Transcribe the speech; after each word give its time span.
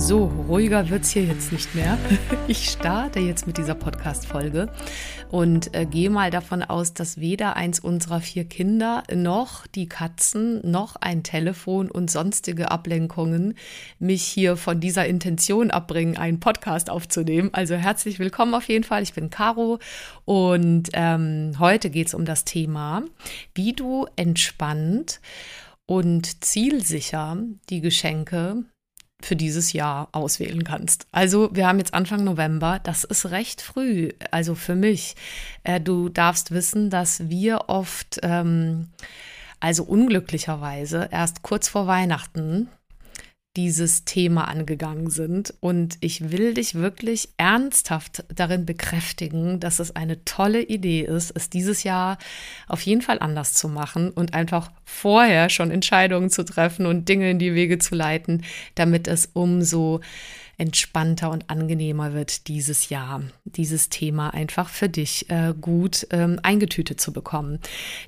So, 0.00 0.32
ruhiger 0.48 0.88
wird's 0.88 1.10
hier 1.10 1.24
jetzt 1.24 1.52
nicht 1.52 1.74
mehr. 1.74 1.98
Ich 2.48 2.70
starte 2.70 3.20
jetzt 3.20 3.46
mit 3.46 3.58
dieser 3.58 3.74
Podcast-Folge 3.76 4.72
und 5.30 5.72
äh, 5.76 5.84
gehe 5.84 6.10
mal 6.10 6.30
davon 6.30 6.64
aus, 6.64 6.94
dass 6.94 7.20
weder 7.20 7.54
eins 7.54 7.78
unserer 7.78 8.20
vier 8.20 8.44
Kinder 8.44 9.04
noch 9.14 9.66
die 9.68 9.86
Katzen 9.86 10.68
noch 10.68 10.96
ein 10.96 11.22
Telefon 11.22 11.90
und 11.90 12.10
sonstige 12.10 12.72
Ablenkungen 12.72 13.54
mich 14.00 14.22
hier 14.22 14.56
von 14.56 14.80
dieser 14.80 15.06
Intention 15.06 15.70
abbringen, 15.70 16.16
einen 16.16 16.40
Podcast 16.40 16.90
aufzunehmen. 16.90 17.50
Also 17.52 17.76
herzlich 17.76 18.18
willkommen 18.18 18.54
auf 18.54 18.68
jeden 18.68 18.84
Fall. 18.84 19.02
Ich 19.02 19.12
bin 19.12 19.30
Caro 19.30 19.78
und 20.24 20.88
ähm, 20.94 21.52
heute 21.60 21.90
geht's 21.90 22.14
um 22.14 22.24
das 22.24 22.44
Thema, 22.44 23.04
wie 23.54 23.74
du 23.74 24.06
entspannt 24.16 25.20
und 25.86 26.42
zielsicher 26.42 27.36
die 27.68 27.80
Geschenke 27.82 28.64
für 29.24 29.36
dieses 29.36 29.72
Jahr 29.72 30.08
auswählen 30.12 30.64
kannst. 30.64 31.06
Also 31.12 31.50
wir 31.52 31.66
haben 31.66 31.78
jetzt 31.78 31.94
Anfang 31.94 32.24
November, 32.24 32.80
das 32.82 33.04
ist 33.04 33.30
recht 33.30 33.60
früh, 33.60 34.10
also 34.30 34.54
für 34.54 34.74
mich. 34.74 35.14
Äh, 35.64 35.80
du 35.80 36.08
darfst 36.08 36.50
wissen, 36.50 36.90
dass 36.90 37.28
wir 37.28 37.68
oft, 37.68 38.20
ähm, 38.22 38.88
also 39.60 39.84
unglücklicherweise, 39.84 41.08
erst 41.10 41.42
kurz 41.42 41.68
vor 41.68 41.86
Weihnachten 41.86 42.68
dieses 43.56 44.04
Thema 44.04 44.46
angegangen 44.48 45.10
sind. 45.10 45.54
Und 45.60 45.98
ich 46.00 46.30
will 46.30 46.54
dich 46.54 46.74
wirklich 46.76 47.30
ernsthaft 47.36 48.24
darin 48.32 48.64
bekräftigen, 48.64 49.58
dass 49.58 49.80
es 49.80 49.96
eine 49.96 50.24
tolle 50.24 50.62
Idee 50.62 51.02
ist, 51.02 51.32
es 51.34 51.50
dieses 51.50 51.82
Jahr 51.82 52.18
auf 52.68 52.82
jeden 52.82 53.02
Fall 53.02 53.18
anders 53.18 53.54
zu 53.54 53.68
machen 53.68 54.10
und 54.10 54.34
einfach 54.34 54.70
vorher 54.84 55.48
schon 55.50 55.70
Entscheidungen 55.70 56.30
zu 56.30 56.44
treffen 56.44 56.86
und 56.86 57.08
Dinge 57.08 57.30
in 57.30 57.38
die 57.38 57.54
Wege 57.54 57.78
zu 57.78 57.94
leiten, 57.94 58.44
damit 58.76 59.08
es 59.08 59.30
umso 59.32 60.00
entspannter 60.60 61.30
und 61.30 61.48
angenehmer 61.48 62.12
wird 62.12 62.46
dieses 62.46 62.90
Jahr, 62.90 63.22
dieses 63.44 63.88
Thema 63.88 64.34
einfach 64.34 64.68
für 64.68 64.90
dich 64.90 65.30
äh, 65.30 65.54
gut 65.58 66.06
ähm, 66.10 66.38
eingetütet 66.42 67.00
zu 67.00 67.14
bekommen. 67.14 67.60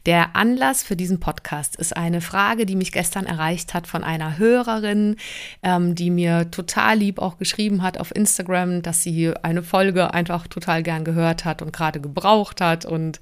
Der 0.05 0.37
Anlass 0.37 0.83
für 0.83 0.95
diesen 0.95 1.19
Podcast 1.19 1.77
ist 1.77 1.97
eine 1.97 2.21
Frage, 2.21 2.67
die 2.67 2.77
mich 2.77 2.93
gestern 2.93 3.25
erreicht 3.25 3.73
hat 3.73 3.87
von 3.87 4.05
einer 4.05 4.37
Hörerin, 4.37 5.17
ähm, 5.63 5.95
die 5.95 6.11
mir 6.11 6.51
total 6.51 6.99
lieb 6.99 7.19
auch 7.19 7.39
geschrieben 7.39 7.83
hat 7.83 7.99
auf 7.99 8.15
Instagram, 8.15 8.83
dass 8.83 9.03
sie 9.03 9.35
eine 9.43 9.63
Folge 9.63 10.13
einfach 10.13 10.47
total 10.47 10.83
gern 10.83 11.05
gehört 11.05 11.47
hat 11.47 11.63
und 11.63 11.73
gerade 11.73 12.01
gebraucht 12.01 12.61
hat. 12.61 12.85
Und 12.85 13.19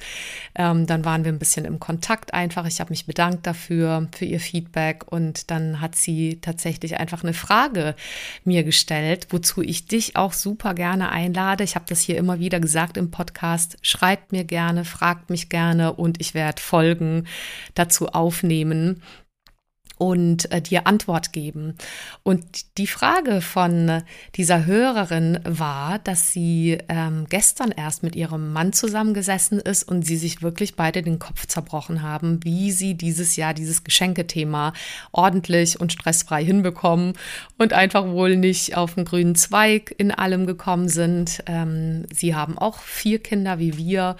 ähm, 0.56 0.86
dann 0.86 1.04
waren 1.04 1.24
wir 1.24 1.32
ein 1.32 1.38
bisschen 1.38 1.64
im 1.66 1.78
Kontakt 1.78 2.34
einfach. 2.34 2.66
Ich 2.66 2.80
habe 2.80 2.90
mich 2.90 3.06
bedankt 3.06 3.46
dafür, 3.46 4.08
für 4.12 4.24
ihr 4.24 4.40
Feedback. 4.40 5.04
Und 5.06 5.52
dann 5.52 5.80
hat 5.80 5.94
sie 5.94 6.40
tatsächlich 6.40 6.98
einfach 6.98 7.22
eine 7.22 7.34
Frage 7.34 7.94
mir 8.44 8.64
gestellt 8.64 9.19
Welt, 9.20 9.26
wozu 9.30 9.62
ich 9.62 9.86
dich 9.86 10.16
auch 10.16 10.32
super 10.32 10.74
gerne 10.74 11.10
einlade. 11.10 11.64
Ich 11.64 11.74
habe 11.74 11.84
das 11.88 12.00
hier 12.00 12.16
immer 12.16 12.38
wieder 12.38 12.60
gesagt 12.60 12.96
im 12.96 13.10
Podcast. 13.10 13.76
Schreibt 13.82 14.32
mir 14.32 14.44
gerne, 14.44 14.84
fragt 14.84 15.30
mich 15.30 15.48
gerne 15.48 15.92
und 15.92 16.20
ich 16.20 16.34
werde 16.34 16.60
Folgen 16.60 17.26
dazu 17.74 18.08
aufnehmen 18.08 19.02
und 20.00 20.50
äh, 20.50 20.62
dir 20.62 20.86
Antwort 20.86 21.34
geben. 21.34 21.74
Und 22.22 22.78
die 22.78 22.86
Frage 22.86 23.42
von 23.42 24.02
dieser 24.34 24.64
Hörerin 24.64 25.40
war, 25.44 25.98
dass 25.98 26.32
sie 26.32 26.78
ähm, 26.88 27.26
gestern 27.28 27.70
erst 27.70 28.02
mit 28.02 28.16
ihrem 28.16 28.54
Mann 28.54 28.72
zusammengesessen 28.72 29.60
ist 29.60 29.86
und 29.86 30.02
sie 30.02 30.16
sich 30.16 30.40
wirklich 30.40 30.74
beide 30.74 31.02
den 31.02 31.18
Kopf 31.18 31.46
zerbrochen 31.46 32.00
haben, 32.00 32.42
wie 32.44 32.72
sie 32.72 32.94
dieses 32.94 33.36
Jahr 33.36 33.52
dieses 33.52 33.84
Geschenkethema 33.84 34.72
ordentlich 35.12 35.78
und 35.78 35.92
stressfrei 35.92 36.42
hinbekommen 36.42 37.12
und 37.58 37.74
einfach 37.74 38.06
wohl 38.06 38.36
nicht 38.36 38.78
auf 38.78 38.94
den 38.94 39.04
grünen 39.04 39.34
Zweig 39.34 39.94
in 39.98 40.12
allem 40.12 40.46
gekommen 40.46 40.88
sind. 40.88 41.42
Ähm, 41.44 42.06
sie 42.10 42.34
haben 42.34 42.56
auch 42.56 42.78
vier 42.78 43.18
Kinder 43.18 43.58
wie 43.58 43.76
wir 43.76 44.16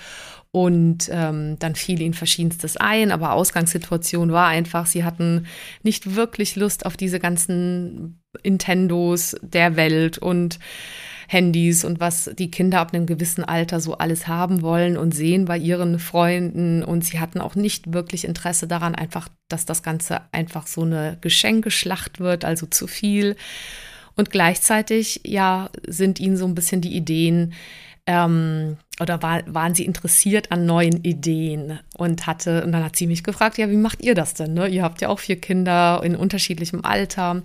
und 0.53 1.09
ähm, 1.13 1.59
dann 1.59 1.75
fiel 1.77 2.01
ihnen 2.01 2.15
verschiedenstes 2.15 2.77
ein, 2.77 3.13
aber 3.13 3.33
Ausgangssituation 3.33 4.33
war 4.33 4.49
einfach, 4.49 4.87
sie 4.87 5.05
hatten 5.05 5.47
nicht 5.83 6.17
wirklich 6.17 6.57
Lust 6.57 6.87
auf 6.87 6.97
diese 6.97 7.21
ganzen 7.21 8.21
Nintendos 8.43 9.37
der 9.43 9.77
Welt 9.77 10.19
und 10.19 10.59
Handys 11.31 11.85
und 11.85 12.01
was 12.01 12.29
die 12.37 12.51
Kinder 12.51 12.81
ab 12.81 12.93
einem 12.93 13.07
gewissen 13.07 13.45
Alter 13.45 13.79
so 13.79 13.97
alles 13.97 14.27
haben 14.27 14.63
wollen 14.63 14.97
und 14.97 15.15
sehen 15.15 15.45
bei 15.45 15.57
ihren 15.57 16.01
Freunden. 16.01 16.83
Und 16.83 17.05
sie 17.05 17.21
hatten 17.21 17.41
auch 17.41 17.55
nicht 17.55 17.93
wirklich 17.93 18.25
Interesse 18.25 18.67
daran, 18.67 18.97
einfach, 18.97 19.29
dass 19.49 19.65
das 19.65 19.85
Ganze 19.85 20.23
einfach 20.33 20.67
so 20.67 20.83
eine 20.83 21.19
Geschenkeschlacht 21.21 22.19
wird, 22.19 22.45
also 22.45 22.67
zu 22.67 22.89
viel. 22.89 23.37
Und 24.17 24.31
gleichzeitig, 24.31 25.21
ja, 25.25 25.71
sind 25.87 26.19
ihnen 26.19 26.37
so 26.37 26.47
ein 26.47 26.57
bisschen 26.57 26.81
die 26.81 26.97
Ideen, 26.97 27.53
ähm, 28.07 28.77
oder 29.01 29.23
war, 29.23 29.43
waren 29.47 29.75
sie 29.75 29.85
interessiert 29.85 30.53
an 30.53 30.67
neuen 30.67 31.03
Ideen 31.03 31.81
und 31.97 32.27
hatte, 32.27 32.63
und 32.65 32.73
dann 32.73 32.85
hat 32.85 32.97
sie 32.97 33.07
mich 33.07 33.25
gefragt, 33.25 33.59
ja, 33.59 33.71
wie 33.71 33.77
macht 33.77 34.03
ihr 34.03 34.15
das 34.15 34.35
denn? 34.35 34.55
Ne? 34.55 34.69
Ihr 34.69 34.83
habt 34.83 35.01
ja 35.01 35.09
auch 35.09 35.19
vier 35.19 35.41
Kinder 35.41 36.01
in 36.05 36.15
unterschiedlichem 36.17 36.85
Alter 36.85 37.43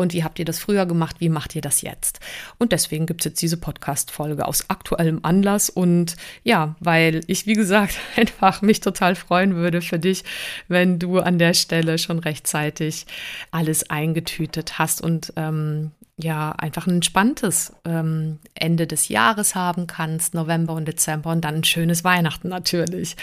und 0.00 0.12
wie 0.12 0.24
habt 0.24 0.38
ihr 0.38 0.44
das 0.44 0.58
früher 0.58 0.86
gemacht? 0.86 1.16
Wie 1.18 1.28
macht 1.28 1.54
ihr 1.54 1.62
das 1.62 1.82
jetzt? 1.82 2.20
Und 2.58 2.72
deswegen 2.72 3.06
gibt 3.06 3.20
es 3.20 3.26
jetzt 3.26 3.42
diese 3.42 3.56
Podcast-Folge 3.56 4.46
aus 4.46 4.64
aktuellem 4.68 5.20
Anlass 5.22 5.70
und 5.70 6.16
ja, 6.42 6.74
weil 6.80 7.20
ich, 7.26 7.46
wie 7.46 7.54
gesagt, 7.54 7.96
einfach 8.16 8.62
mich 8.62 8.80
total 8.80 9.14
freuen 9.14 9.54
würde 9.54 9.82
für 9.82 9.98
dich, 9.98 10.24
wenn 10.68 10.98
du 10.98 11.20
an 11.20 11.38
der 11.38 11.54
Stelle 11.54 11.98
schon 11.98 12.18
rechtzeitig 12.18 13.06
alles 13.50 13.90
eingetütet 13.90 14.78
hast 14.78 15.00
und 15.00 15.32
ähm, 15.36 15.92
ja 16.24 16.52
einfach 16.52 16.86
ein 16.86 16.96
entspanntes 16.96 17.72
ähm, 17.84 18.38
Ende 18.54 18.86
des 18.86 19.08
Jahres 19.08 19.54
haben 19.54 19.86
kannst, 19.86 20.34
November 20.34 20.74
und 20.74 20.86
Dezember 20.86 21.30
und 21.30 21.44
dann 21.44 21.56
ein 21.56 21.64
schönes 21.64 22.04
Weihnachten 22.04 22.48
natürlich. 22.48 23.16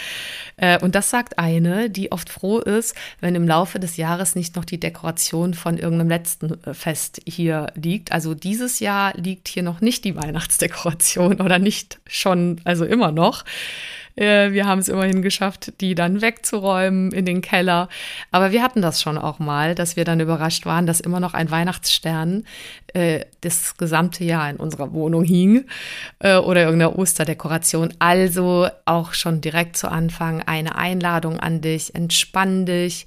Äh, 0.56 0.78
und 0.80 0.94
das 0.94 1.10
sagt 1.10 1.38
eine, 1.38 1.90
die 1.90 2.12
oft 2.12 2.28
froh 2.28 2.58
ist, 2.58 2.94
wenn 3.20 3.34
im 3.34 3.46
Laufe 3.46 3.78
des 3.78 3.96
Jahres 3.96 4.34
nicht 4.34 4.56
noch 4.56 4.64
die 4.64 4.80
Dekoration 4.80 5.54
von 5.54 5.78
irgendeinem 5.78 6.08
letzten 6.08 6.58
äh, 6.68 6.74
Fest 6.74 7.20
hier 7.26 7.72
liegt. 7.74 8.12
Also 8.12 8.34
dieses 8.34 8.80
Jahr 8.80 9.14
liegt 9.16 9.48
hier 9.48 9.62
noch 9.62 9.80
nicht 9.80 10.04
die 10.04 10.16
Weihnachtsdekoration 10.16 11.40
oder 11.40 11.58
nicht 11.58 11.98
schon, 12.06 12.60
also 12.64 12.84
immer 12.84 13.12
noch. 13.12 13.44
Äh, 14.18 14.52
wir 14.52 14.66
haben 14.66 14.80
es 14.80 14.88
immerhin 14.88 15.22
geschafft, 15.22 15.72
die 15.80 15.94
dann 15.94 16.20
wegzuräumen 16.20 17.12
in 17.12 17.24
den 17.24 17.40
Keller. 17.40 17.88
Aber 18.32 18.50
wir 18.50 18.62
hatten 18.62 18.82
das 18.82 19.00
schon 19.00 19.16
auch 19.16 19.38
mal, 19.38 19.74
dass 19.74 19.96
wir 19.96 20.04
dann 20.04 20.20
überrascht 20.20 20.66
waren, 20.66 20.86
dass 20.86 21.00
immer 21.00 21.20
noch 21.20 21.34
ein 21.34 21.50
Weihnachtsstern 21.50 22.44
äh, 22.94 23.20
das 23.42 23.76
gesamte 23.76 24.24
Jahr 24.24 24.50
in 24.50 24.56
unserer 24.56 24.92
Wohnung 24.92 25.22
hing 25.22 25.66
äh, 26.18 26.36
oder 26.36 26.64
irgendeine 26.64 26.96
Osterdekoration. 26.96 27.94
Also 28.00 28.68
auch 28.84 29.12
schon 29.14 29.40
direkt 29.40 29.76
zu 29.76 29.88
Anfang 29.88 30.42
eine 30.42 30.74
Einladung 30.74 31.38
an 31.38 31.60
dich. 31.60 31.94
Entspann 31.94 32.66
dich. 32.66 33.06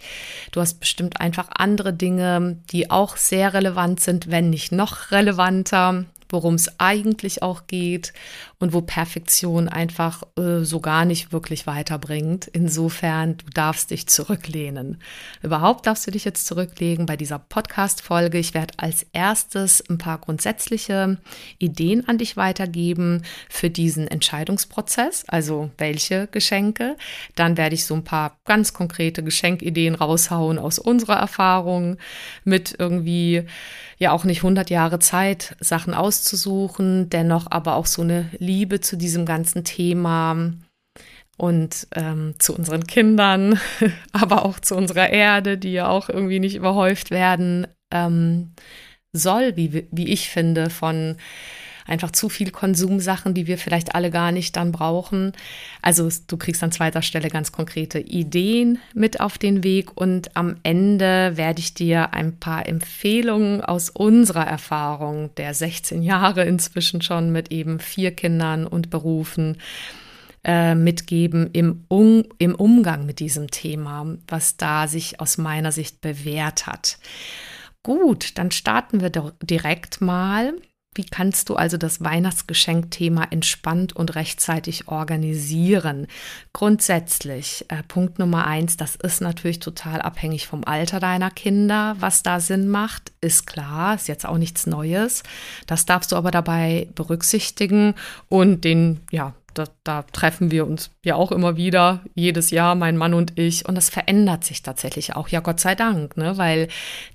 Du 0.52 0.62
hast 0.62 0.80
bestimmt 0.80 1.20
einfach 1.20 1.50
andere 1.54 1.94
Dinge, 1.94 2.58
die 2.72 2.90
auch 2.90 3.18
sehr 3.18 3.54
relevant 3.54 4.00
sind, 4.00 4.32
wenn 4.32 4.50
nicht 4.50 4.72
noch 4.72 5.12
relevanter 5.12 6.06
worum 6.32 6.56
es 6.56 6.80
eigentlich 6.80 7.44
auch 7.44 7.68
geht 7.68 8.14
und 8.62 8.74
wo 8.74 8.82
Perfektion 8.82 9.68
einfach 9.68 10.22
äh, 10.38 10.64
so 10.64 10.80
gar 10.80 11.04
nicht 11.04 11.34
wirklich 11.34 11.66
weiterbringt. 11.66 12.48
Insofern, 12.48 13.38
du 13.38 13.46
darfst 13.52 13.90
dich 13.90 14.06
zurücklehnen. 14.06 15.02
Überhaupt 15.42 15.88
darfst 15.88 16.06
du 16.06 16.12
dich 16.12 16.26
jetzt 16.26 16.46
zurücklegen 16.46 17.08
bei 17.08 17.18
dieser 17.18 17.40
Podcast-Folge. 17.40 18.38
Ich 18.38 18.54
werde 18.54 18.76
als 18.78 19.04
erstes 19.14 19.84
ein 19.90 19.98
paar 19.98 20.20
grundsätzliche 20.20 21.18
Ideen 21.58 22.08
an 22.08 22.20
dich 22.20 22.38
weitergeben 22.38 23.24
für 23.50 23.72
diesen 23.72 24.08
Entscheidungsprozess, 24.08 25.26
also 25.28 25.72
welche 25.80 26.28
Geschenke. 26.28 26.98
Dann 27.36 27.58
werde 27.58 27.74
ich 27.74 27.88
so 27.88 27.96
ein 27.96 28.04
paar 28.04 28.38
ganz 28.46 28.74
konkrete 28.74 29.24
Geschenkideen 29.24 29.96
raushauen 29.96 30.60
aus 30.60 30.78
unserer 30.78 31.18
Erfahrung 31.18 31.98
mit 32.44 32.76
irgendwie 32.78 33.44
ja 33.98 34.12
auch 34.12 34.24
nicht 34.24 34.40
100 34.40 34.70
Jahre 34.72 34.98
Zeit, 35.00 35.56
Sachen 35.60 35.94
auszusuchen, 35.94 37.10
dennoch 37.10 37.48
aber 37.50 37.76
auch 37.76 37.86
so 37.86 38.02
eine 38.02 38.30
Liebe 38.40 38.51
zu 38.82 38.98
diesem 38.98 39.26
ganzen 39.26 39.64
Thema 39.64 40.54
und 41.38 41.88
ähm, 41.96 42.36
zu 42.40 42.56
unseren 42.56 42.86
Kindern, 42.86 43.60
aber 44.12 44.46
auch 44.46 44.60
zu 44.60 44.76
unserer 44.76 45.10
Erde, 45.10 45.58
die 45.58 45.74
ja 45.74 45.88
auch 45.88 46.10
irgendwie 46.10 46.40
nicht 46.40 46.56
überhäuft 46.56 47.12
werden 47.12 47.68
ähm, 47.92 48.52
soll, 49.14 49.56
wie, 49.56 49.88
wie 49.92 50.10
ich 50.10 50.30
finde, 50.30 50.70
von 50.70 51.18
einfach 51.92 52.12
zu 52.12 52.30
viel 52.30 52.50
Konsumsachen, 52.52 53.34
die 53.34 53.46
wir 53.46 53.58
vielleicht 53.58 53.94
alle 53.94 54.10
gar 54.10 54.32
nicht 54.32 54.56
dann 54.56 54.72
brauchen. 54.72 55.34
Also 55.82 56.10
du 56.28 56.38
kriegst 56.38 56.64
an 56.64 56.72
zweiter 56.72 57.02
Stelle 57.02 57.30
ganz 57.30 57.52
konkrete 57.52 58.00
Ideen 58.00 58.80
mit 58.94 59.20
auf 59.20 59.38
den 59.38 59.64
Weg 59.64 59.96
und 59.96 60.36
am 60.36 60.56
Ende 60.64 61.36
werde 61.36 61.60
ich 61.60 61.74
dir 61.74 62.14
ein 62.14 62.38
paar 62.38 62.68
Empfehlungen 62.68 63.62
aus 63.62 63.90
unserer 63.90 64.48
Erfahrung 64.48 65.36
der 65.36 65.54
16 65.54 66.02
Jahre 66.02 66.46
inzwischen 66.46 67.02
schon 67.02 67.32
mit 67.32 67.52
eben 67.52 67.80
vier 67.80 68.12
Kindern 68.12 68.66
und 68.66 68.90
Berufen 68.90 69.58
äh, 70.44 70.74
mitgeben 70.74 71.50
im, 71.54 71.84
um, 71.88 72.24
im 72.40 72.56
Umgang 72.56 73.06
mit 73.06 73.20
diesem 73.20 73.52
Thema, 73.52 74.18
was 74.28 74.58
da 74.58 74.88
sich 74.88 75.20
aus 75.20 75.38
meiner 75.38 75.72
Sicht 75.72 76.02
bewährt 76.02 76.66
hat. 76.66 76.98
Gut, 77.84 78.38
dann 78.38 78.52
starten 78.52 79.02
wir 79.02 79.12
direkt 79.44 80.02
mal 80.02 80.54
wie 80.94 81.06
kannst 81.06 81.48
du 81.48 81.56
also 81.56 81.78
das 81.78 82.04
Weihnachtsgeschenkthema 82.04 83.28
entspannt 83.30 83.96
und 83.96 84.16
rechtzeitig 84.16 84.90
organisieren? 84.90 86.08
Grundsätzlich, 86.52 87.66
äh, 87.70 87.82
Punkt 87.88 88.20
Nummer 88.20 88.46
eins, 88.46 88.76
das 88.76 88.98
ist 88.98 89.22
natürlich 89.22 89.60
total 89.60 90.02
abhängig 90.02 90.48
vom 90.48 90.66
Alter 90.66 91.00
deiner 91.00 91.32
Kinder, 91.32 91.96
was 92.00 92.24
da 92.24 92.42
Sinn 92.42 92.68
macht, 92.68 93.14
ist 93.22 93.48
klar, 93.48 93.96
ist 93.96 94.10
jetzt 94.10 94.26
auch 94.26 94.38
nichts 94.38 94.68
Neues. 94.68 95.24
Das 95.66 95.86
darfst 95.86 96.12
du 96.12 96.18
aber 96.18 96.30
dabei 96.30 96.90
berücksichtigen 96.94 97.96
und 98.28 98.66
den, 98.66 99.00
ja, 99.12 99.34
da, 99.54 99.66
da, 99.86 100.04
treffen 100.04 100.52
wir 100.52 100.68
uns 100.68 100.92
ja 101.04 101.16
auch 101.16 101.32
immer 101.32 101.56
wieder, 101.56 102.02
jedes 102.16 102.52
Jahr, 102.52 102.76
mein 102.76 102.98
Mann 102.98 103.14
und 103.14 103.38
ich. 103.40 103.66
Und 103.66 103.76
das 103.76 103.90
verändert 103.90 104.44
sich 104.44 104.62
tatsächlich 104.62 105.16
auch, 105.16 105.30
ja 105.30 105.40
Gott 105.40 105.60
sei 105.60 105.76
Dank, 105.76 106.18
ne? 106.18 106.38
weil 106.38 106.68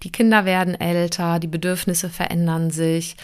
die 0.02 0.12
Kinder 0.12 0.44
werden 0.44 0.78
älter, 0.78 1.38
die 1.38 1.46
Bedürfnisse 1.46 2.08
verändern 2.08 2.70
sich. 2.70 3.16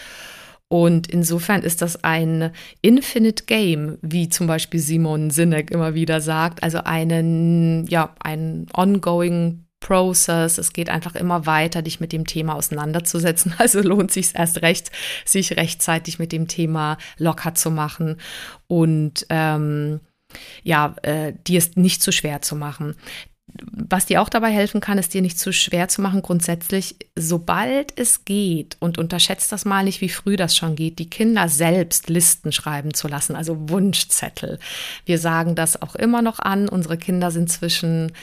Und 0.73 1.05
insofern 1.05 1.61
ist 1.61 1.83
das 1.83 2.03
ein 2.03 2.49
Infinite 2.81 3.43
Game, 3.43 3.99
wie 4.01 4.27
zum 4.27 4.47
Beispiel 4.47 4.79
Simon 4.79 5.29
Sinek 5.29 5.69
immer 5.69 5.93
wieder 5.93 6.19
sagt. 6.19 6.63
Also 6.63 6.79
einen, 6.79 7.85
ja, 7.85 8.15
ein 8.19 8.65
ongoing 8.73 9.65
Process. 9.79 10.57
Es 10.57 10.73
geht 10.73 10.89
einfach 10.89 11.13
immer 11.13 11.45
weiter, 11.45 11.83
dich 11.83 11.99
mit 11.99 12.11
dem 12.11 12.25
Thema 12.25 12.55
auseinanderzusetzen. 12.55 13.53
Also 13.59 13.81
lohnt 13.81 14.11
sich 14.11 14.33
erst 14.33 14.63
recht, 14.63 14.89
sich 15.25 15.55
rechtzeitig 15.57 16.17
mit 16.17 16.31
dem 16.31 16.47
Thema 16.47 16.97
locker 17.19 17.53
zu 17.53 17.69
machen 17.69 18.17
und 18.65 19.27
ähm, 19.29 19.99
ja, 20.63 20.95
äh, 21.03 21.33
dir 21.45 21.59
es 21.59 21.75
nicht 21.75 22.01
zu 22.01 22.11
schwer 22.11 22.41
zu 22.41 22.55
machen. 22.55 22.95
Was 23.45 24.05
dir 24.05 24.21
auch 24.21 24.29
dabei 24.29 24.51
helfen 24.51 24.79
kann, 24.79 24.97
ist 24.97 25.13
dir 25.13 25.21
nicht 25.21 25.37
zu 25.37 25.51
schwer 25.51 25.89
zu 25.89 26.01
machen. 26.01 26.21
Grundsätzlich, 26.21 26.95
sobald 27.15 27.97
es 27.99 28.23
geht, 28.23 28.77
und 28.79 28.97
unterschätzt 28.97 29.51
das 29.51 29.65
mal 29.65 29.83
nicht, 29.83 29.99
wie 30.01 30.09
früh 30.09 30.37
das 30.37 30.55
schon 30.55 30.75
geht, 30.75 30.97
die 30.97 31.09
Kinder 31.09 31.49
selbst 31.49 32.09
Listen 32.09 32.51
schreiben 32.51 32.93
zu 32.93 33.07
lassen, 33.07 33.35
also 33.35 33.69
Wunschzettel. 33.69 34.59
Wir 35.05 35.19
sagen 35.19 35.55
das 35.55 35.81
auch 35.81 35.95
immer 35.95 36.21
noch 36.21 36.39
an. 36.39 36.69
Unsere 36.69 36.97
Kinder 36.97 37.31
sind 37.31 37.51
zwischen 37.51 38.13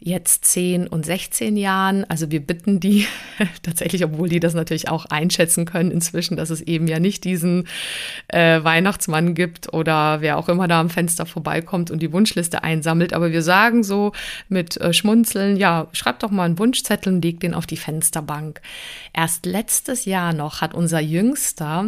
jetzt 0.00 0.44
10 0.44 0.86
und 0.86 1.04
16 1.04 1.56
Jahren. 1.56 2.08
Also 2.08 2.30
wir 2.30 2.40
bitten 2.40 2.78
die 2.78 3.06
tatsächlich, 3.62 4.04
obwohl 4.04 4.28
die 4.28 4.40
das 4.40 4.54
natürlich 4.54 4.88
auch 4.88 5.06
einschätzen 5.06 5.64
können 5.64 5.90
inzwischen, 5.90 6.36
dass 6.36 6.50
es 6.50 6.60
eben 6.60 6.86
ja 6.86 7.00
nicht 7.00 7.24
diesen 7.24 7.66
äh, 8.28 8.62
Weihnachtsmann 8.62 9.34
gibt 9.34 9.72
oder 9.72 10.20
wer 10.20 10.38
auch 10.38 10.48
immer 10.48 10.68
da 10.68 10.80
am 10.80 10.88
Fenster 10.88 11.26
vorbeikommt 11.26 11.90
und 11.90 12.00
die 12.00 12.12
Wunschliste 12.12 12.62
einsammelt. 12.62 13.12
Aber 13.12 13.32
wir 13.32 13.42
sagen 13.42 13.82
so 13.82 14.12
mit 14.48 14.67
äh, 14.76 14.92
Schmunzeln, 14.92 15.56
ja, 15.56 15.88
schreibt 15.92 16.22
doch 16.22 16.30
mal 16.30 16.44
einen 16.44 16.58
Wunschzettel 16.58 17.12
und 17.12 17.22
legt 17.22 17.42
den 17.42 17.54
auf 17.54 17.66
die 17.66 17.76
Fensterbank. 17.76 18.60
Erst 19.12 19.46
letztes 19.46 20.04
Jahr 20.04 20.32
noch 20.32 20.60
hat 20.60 20.74
unser 20.74 21.00
Jüngster, 21.00 21.86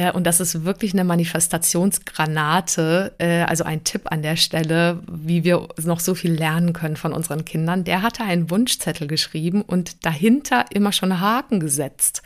äh, 0.00 0.12
und 0.12 0.24
das 0.24 0.40
ist 0.40 0.64
wirklich 0.64 0.92
eine 0.92 1.04
Manifestationsgranate, 1.04 3.12
äh, 3.18 3.42
also 3.42 3.64
ein 3.64 3.84
Tipp 3.84 4.10
an 4.10 4.22
der 4.22 4.36
Stelle, 4.36 5.00
wie 5.10 5.44
wir 5.44 5.68
noch 5.82 6.00
so 6.00 6.14
viel 6.14 6.32
lernen 6.32 6.72
können 6.72 6.96
von 6.96 7.12
uns 7.12 7.30
unseren 7.30 7.44
Kindern, 7.44 7.84
der 7.84 8.02
hatte 8.02 8.24
einen 8.24 8.50
Wunschzettel 8.50 9.06
geschrieben 9.06 9.62
und 9.62 10.04
dahinter 10.04 10.64
immer 10.70 10.90
schon 10.90 11.20
Haken 11.20 11.60
gesetzt. 11.60 12.22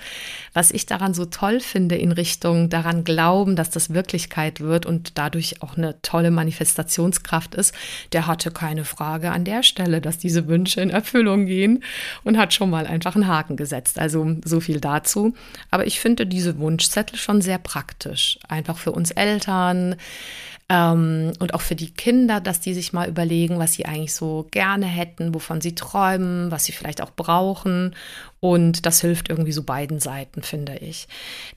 Was 0.53 0.71
ich 0.71 0.87
daran 0.87 1.15
so 1.15 1.27
toll 1.27 1.61
finde 1.61 1.97
in 1.97 2.13
Richtung 2.13 2.71
daran 2.71 3.05
glauben, 3.05 3.57
dass 3.57 3.71
das 3.71 3.93
Wirklichkeit 3.93 4.61
wird 4.61 4.87
und 4.87 5.19
dadurch 5.19 5.63
auch 5.63 5.77
eine 5.77 6.01
tolle 6.01 6.31
Manifestationskraft 6.31 7.55
ist, 7.55 7.75
der 8.13 8.27
hatte 8.27 8.51
keine 8.51 8.85
Frage 8.85 9.33
an 9.33 9.45
der 9.45 9.63
Stelle, 9.63 10.01
dass 10.01 10.17
diese 10.17 10.47
Wünsche 10.47 10.81
in 10.81 10.91
Erfüllung 10.91 11.47
gehen 11.47 11.83
und 12.23 12.39
hat 12.39 12.55
schon 12.55 12.71
mal 12.71 12.87
einfach 12.87 13.17
einen 13.17 13.27
Haken 13.27 13.57
gesetzt. 13.57 13.99
Also 13.99 14.37
so 14.45 14.61
viel 14.61 14.81
dazu. 14.81 15.35
Aber 15.71 15.87
ich 15.87 16.01
finde 16.01 16.25
diese 16.25 16.59
Wunschzettel 16.59 17.19
schon 17.19 17.43
sehr 17.43 17.59
praktisch. 17.65 18.39
Einfach 18.49 18.79
für 18.79 18.93
uns 18.93 19.11
Eltern, 19.11 19.97
ähm, 20.71 21.33
und 21.41 21.53
auch 21.53 21.61
für 21.61 21.75
die 21.75 21.91
Kinder, 21.91 22.41
dass 22.41 22.61
die 22.61 22.73
sich 22.73 22.95
mal 22.95 23.09
überlegen, 23.09 23.59
was 23.59 23.75
sie 23.75 23.85
eigentlich 23.85 24.15
so 24.15 24.47
gerne 24.51 24.87
hätten, 24.87 25.35
wovon 25.35 25.61
sie 25.61 25.75
träumen, 25.75 26.51
was 26.51 26.65
sie 26.65 26.73
vielleicht 26.73 27.03
auch 27.03 27.11
brauchen. 27.11 27.95
Und 28.41 28.87
das 28.87 29.01
hilft 29.01 29.29
irgendwie 29.29 29.53
so 29.53 29.63
beiden 29.63 30.01
Seiten, 30.01 30.43
finde 30.43 30.77
ich. 30.77 31.07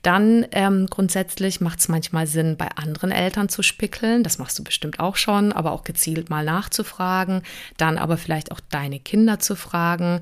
Dann 0.02 0.46
ähm, 0.52 0.86
grundsätzlich 0.88 1.60
macht 1.60 1.80
es 1.80 1.88
manchmal 1.88 2.26
Sinn, 2.26 2.56
bei 2.58 2.68
anderen 2.76 3.10
Eltern 3.10 3.48
zu 3.48 3.62
spickeln. 3.62 4.22
Das 4.22 4.38
machst 4.38 4.58
du 4.58 4.64
bestimmt 4.64 5.00
auch 5.00 5.16
schon, 5.16 5.52
aber 5.52 5.72
auch 5.72 5.84
gezielt 5.84 6.28
mal 6.28 6.44
nachzufragen. 6.44 7.42
Dann 7.78 7.96
aber 7.96 8.18
vielleicht 8.18 8.52
auch 8.52 8.60
deine 8.60 9.00
Kinder 9.00 9.38
zu 9.38 9.56
fragen, 9.56 10.20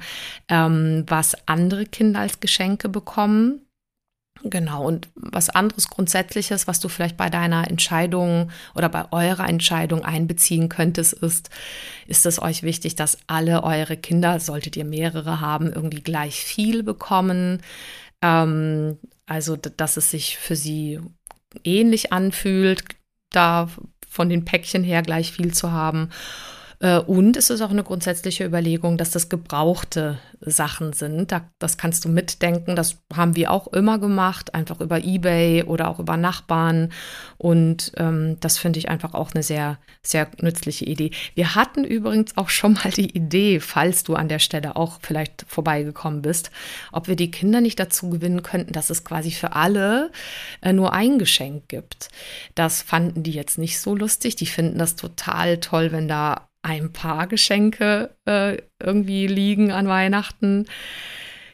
ähm, 0.49 1.05
was 1.09 1.37
andere 1.47 1.87
Kinder 1.87 2.21
als 2.21 2.39
Geschenke 2.39 2.89
bekommen 2.89 3.66
Genau, 4.51 4.85
und 4.85 5.09
was 5.15 5.51
anderes 5.51 5.89
Grundsätzliches, 5.89 6.67
was 6.67 6.81
du 6.81 6.89
vielleicht 6.89 7.17
bei 7.17 7.31
deiner 7.31 7.69
Entscheidung 7.69 8.51
oder 8.75 8.89
bei 8.89 9.11
eurer 9.11 9.49
Entscheidung 9.49 10.05
einbeziehen 10.05 10.69
könntest, 10.69 11.15
ist, 11.15 11.51
ist 12.07 12.27
es 12.27 12.41
euch 12.41 12.63
wichtig, 12.63 12.97
dass 12.97 13.19
alle 13.27 13.65
eure 13.65 13.97
Kinder, 13.97 14.39
solltet 14.41 14.77
ihr 14.77 14.85
mehrere 14.85 15.41
haben, 15.41 15.73
irgendwie 15.73 16.03
gleich 16.03 16.37
viel 16.45 16.83
bekommen. 16.83 17.63
Ähm, 18.23 18.99
also, 19.27 19.57
dass 19.57 19.97
es 19.97 20.11
sich 20.11 20.37
für 20.37 20.57
sie 20.57 21.01
ähnlich 21.65 22.13
anfühlt, 22.13 22.85
da 23.31 23.69
von 24.09 24.29
den 24.29 24.45
Päckchen 24.45 24.85
her 24.85 25.03
gleich 25.03 25.33
viel 25.33 25.53
zu 25.53 25.73
haben. 25.73 26.11
Äh, 26.81 26.99
und 26.99 27.37
es 27.37 27.51
ist 27.51 27.61
auch 27.61 27.71
eine 27.71 27.85
grundsätzliche 27.85 28.45
Überlegung, 28.45 28.99
dass 28.99 29.11
das 29.11 29.29
gebrauchte 29.29 30.19
Sachen 30.41 30.93
sind. 30.93 31.33
das 31.59 31.79
kannst 31.79 32.05
du 32.05 32.09
mitdenken. 32.09 32.77
Das 32.77 32.99
haben 33.15 33.37
wir 33.37 33.51
auch 33.51 33.69
immer 33.69 33.99
gemacht, 33.99 34.55
einfach 34.55 34.81
über 34.81 35.03
eBay 35.03 35.65
oder 35.65 35.89
auch 35.89 35.99
über 35.99 36.17
Nachbarn. 36.17 36.93
Und 37.39 37.93
ähm, 37.97 38.37
das 38.41 38.59
finde 38.59 38.79
ich 38.79 38.89
einfach 38.89 39.15
auch 39.15 39.33
eine 39.33 39.43
sehr, 39.43 39.79
sehr 40.03 40.29
nützliche 40.41 40.85
Idee. 40.85 41.11
Wir 41.35 41.55
hatten 41.55 41.85
übrigens 41.85 42.37
auch 42.37 42.51
schon 42.51 42.75
mal 42.75 42.91
die 42.91 43.17
Idee, 43.17 43.61
falls 43.61 44.05
du 44.05 44.15
an 44.15 44.29
der 44.29 44.39
Stelle 44.39 44.77
auch 44.77 44.99
vielleicht 45.01 45.47
vorbeigekommen 45.49 46.23
bist, 46.23 46.51
ob 46.93 47.09
wir 47.09 47.17
die 47.17 47.31
Kinder 47.31 47.61
nicht 47.61 47.81
dazu 47.81 48.11
gewinnen 48.11 48.43
könnten, 48.43 48.73
dass 48.73 48.91
es 48.91 49.05
quasi 49.05 49.31
für 49.31 49.55
alle 49.55 50.11
äh, 50.61 50.73
nur 50.73 50.93
ein 50.93 51.19
Geschenk 51.19 51.69
gibt. 51.69 52.09
Das 52.55 52.83
fanden 52.83 53.23
die 53.23 53.33
jetzt 53.33 53.59
nicht 53.59 53.81
so 53.81 53.95
lustig. 53.95 54.37
Die 54.37 54.47
finden 54.47 54.79
das 54.79 54.97
total 54.97 55.59
toll, 55.59 55.93
wenn 55.93 56.09
da 56.09 56.49
ein 56.67 56.93
paar 56.93 57.29
Geschenke 57.29 58.11
äh, 58.25 58.57
irgendwie 58.83 59.29
liegen 59.29 59.71
an 59.71 59.87
Weihnachten. 59.87 60.67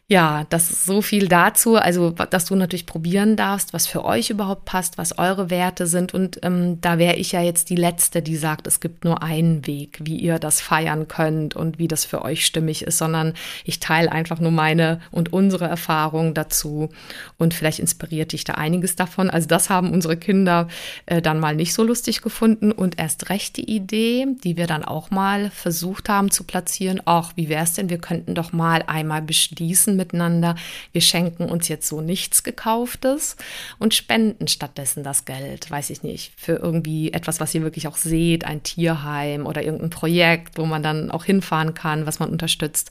Ja, 0.09 0.45
das 0.51 0.71
ist 0.71 0.85
so 0.85 1.01
viel 1.01 1.27
dazu. 1.27 1.77
Also, 1.77 2.11
dass 2.11 2.45
du 2.45 2.55
natürlich 2.55 2.85
probieren 2.85 3.35
darfst, 3.35 3.73
was 3.73 3.87
für 3.87 4.05
euch 4.05 4.29
überhaupt 4.29 4.67
passt, 4.67 4.99
was 4.99 5.17
eure 5.17 5.49
Werte 5.49 5.87
sind. 5.87 6.13
Und 6.13 6.41
ähm, 6.43 6.83
da 6.83 6.99
wäre 6.99 7.15
ich 7.17 7.33
ja 7.33 7.41
jetzt 7.41 7.71
die 7.71 7.77
Letzte, 7.77 8.21
die 8.21 8.37
sagt, 8.37 8.67
es 8.67 8.81
gibt 8.81 9.05
nur 9.05 9.23
einen 9.23 9.67
Weg, 9.67 10.01
wie 10.03 10.19
ihr 10.19 10.39
das 10.39 10.61
feiern 10.61 11.09
könnt 11.09 11.57
und 11.57 11.79
wie 11.79 11.89
das 11.89 12.05
für 12.05 12.21
euch 12.23 12.45
stimmig 12.45 12.83
ist, 12.83 12.99
sondern 12.99 13.33
ich 13.65 13.81
teile 13.81 14.13
einfach 14.13 14.39
nur 14.39 14.51
meine 14.51 15.01
und 15.13 15.33
unsere 15.33 15.67
Erfahrungen 15.67 16.35
dazu. 16.35 16.91
Und 17.39 17.55
vielleicht 17.55 17.79
inspiriert 17.79 18.33
dich 18.33 18.45
da 18.45 18.55
einiges 18.55 18.97
davon. 18.97 19.31
Also, 19.31 19.49
das 19.49 19.71
haben 19.71 19.93
unsere 19.93 20.19
Kinder 20.19 20.69
äh, 21.07 21.23
dann 21.23 21.41
mal 21.41 21.55
nicht 21.57 21.73
so 21.73 21.85
lustig 21.85 22.21
gefunden. 22.21 22.71
Und 22.71 22.99
erst 22.99 23.31
recht 23.31 23.57
die 23.57 23.71
Idee, 23.71 24.27
die 24.45 24.59
wir 24.59 24.67
dann 24.67 24.85
auch 24.85 25.11
mal 25.11 25.49
versucht 25.51 26.11
haben 26.11 26.31
zu 26.31 26.45
platzieren, 26.45 27.01
auch 27.07 27.33
wie 27.37 27.49
wäre 27.49 27.65
es 27.65 27.73
denn, 27.73 27.89
wir 27.89 27.99
könnten 27.99 28.35
doch 28.35 28.53
mal 28.53 28.83
einmal 28.87 29.23
beschließen, 29.23 29.92
miteinander, 29.97 30.57
wir 30.93 31.01
schenken 31.01 31.45
uns 31.45 31.69
jetzt 31.69 31.89
so 31.89 32.01
nichts 32.01 32.43
gekauftes 32.43 33.37
und 33.79 33.95
spenden 33.95 34.49
stattdessen 34.49 35.03
das 35.03 35.25
Geld, 35.25 35.71
weiß 35.71 35.91
ich 35.91 36.03
nicht, 36.03 36.33
für 36.37 36.55
irgendwie 36.55 37.13
etwas, 37.13 37.41
was 37.41 37.55
ihr 37.55 37.63
wirklich 37.63 37.89
auch 37.89 37.97
seht, 37.97 38.45
ein 38.45 38.63
Tierheim 38.63 39.47
oder 39.47 39.63
irgendein 39.63 39.91
Projekt, 39.91 40.59
wo 40.59 40.67
man 40.67 40.83
dann 40.83 41.11
auch 41.11 41.25
hinfahren 41.25 41.75
kann, 41.75 42.07
was 42.07 42.19
man 42.19 42.31
unterstützt. 42.31 42.91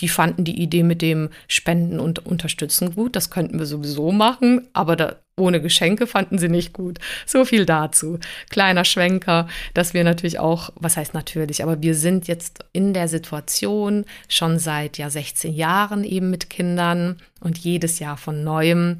Die 0.00 0.08
fanden 0.08 0.44
die 0.44 0.60
Idee 0.60 0.82
mit 0.82 1.02
dem 1.02 1.30
Spenden 1.48 2.00
und 2.00 2.24
Unterstützen 2.24 2.94
gut. 2.94 3.14
Das 3.16 3.30
könnten 3.30 3.58
wir 3.58 3.66
sowieso 3.66 4.12
machen, 4.12 4.68
aber 4.72 4.96
da, 4.96 5.16
ohne 5.36 5.60
Geschenke 5.60 6.06
fanden 6.06 6.38
sie 6.38 6.48
nicht 6.48 6.72
gut. 6.72 6.98
So 7.26 7.44
viel 7.44 7.64
dazu. 7.64 8.18
Kleiner 8.50 8.84
Schwenker, 8.84 9.48
dass 9.74 9.94
wir 9.94 10.04
natürlich 10.04 10.38
auch, 10.38 10.70
was 10.76 10.96
heißt 10.96 11.14
natürlich, 11.14 11.62
aber 11.62 11.82
wir 11.82 11.94
sind 11.94 12.28
jetzt 12.28 12.64
in 12.72 12.92
der 12.92 13.08
Situation 13.08 14.04
schon 14.28 14.58
seit 14.58 14.98
ja 14.98 15.08
16 15.08 15.54
Jahren 15.54 16.04
eben 16.04 16.30
mit 16.30 16.50
Kindern 16.50 17.16
und 17.40 17.58
jedes 17.58 17.98
Jahr 17.98 18.16
von 18.16 18.44
neuem 18.44 18.98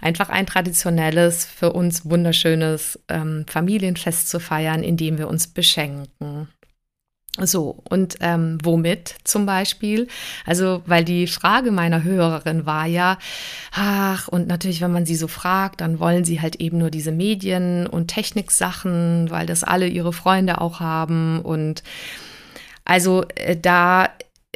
einfach 0.00 0.28
ein 0.28 0.46
traditionelles, 0.46 1.44
für 1.44 1.72
uns 1.72 2.08
wunderschönes 2.08 3.00
ähm, 3.08 3.44
Familienfest 3.48 4.28
zu 4.28 4.40
feiern, 4.40 4.82
indem 4.82 5.18
wir 5.18 5.28
uns 5.28 5.48
beschenken. 5.48 6.48
So, 7.38 7.82
und 7.90 8.16
ähm, 8.20 8.58
womit 8.62 9.14
zum 9.24 9.44
Beispiel? 9.44 10.08
Also, 10.46 10.82
weil 10.86 11.04
die 11.04 11.26
Frage 11.26 11.70
meiner 11.70 12.02
Hörerin 12.02 12.64
war 12.64 12.86
ja, 12.86 13.18
ach, 13.72 14.28
und 14.28 14.48
natürlich, 14.48 14.80
wenn 14.80 14.92
man 14.92 15.04
sie 15.04 15.16
so 15.16 15.28
fragt, 15.28 15.82
dann 15.82 15.98
wollen 16.00 16.24
sie 16.24 16.40
halt 16.40 16.56
eben 16.56 16.78
nur 16.78 16.90
diese 16.90 17.12
Medien- 17.12 17.86
und 17.86 18.08
Techniksachen, 18.08 19.30
weil 19.30 19.46
das 19.46 19.64
alle 19.64 19.86
ihre 19.86 20.14
Freunde 20.14 20.60
auch 20.60 20.80
haben. 20.80 21.40
Und 21.40 21.82
also 22.84 23.24
äh, 23.34 23.56
da 23.56 24.08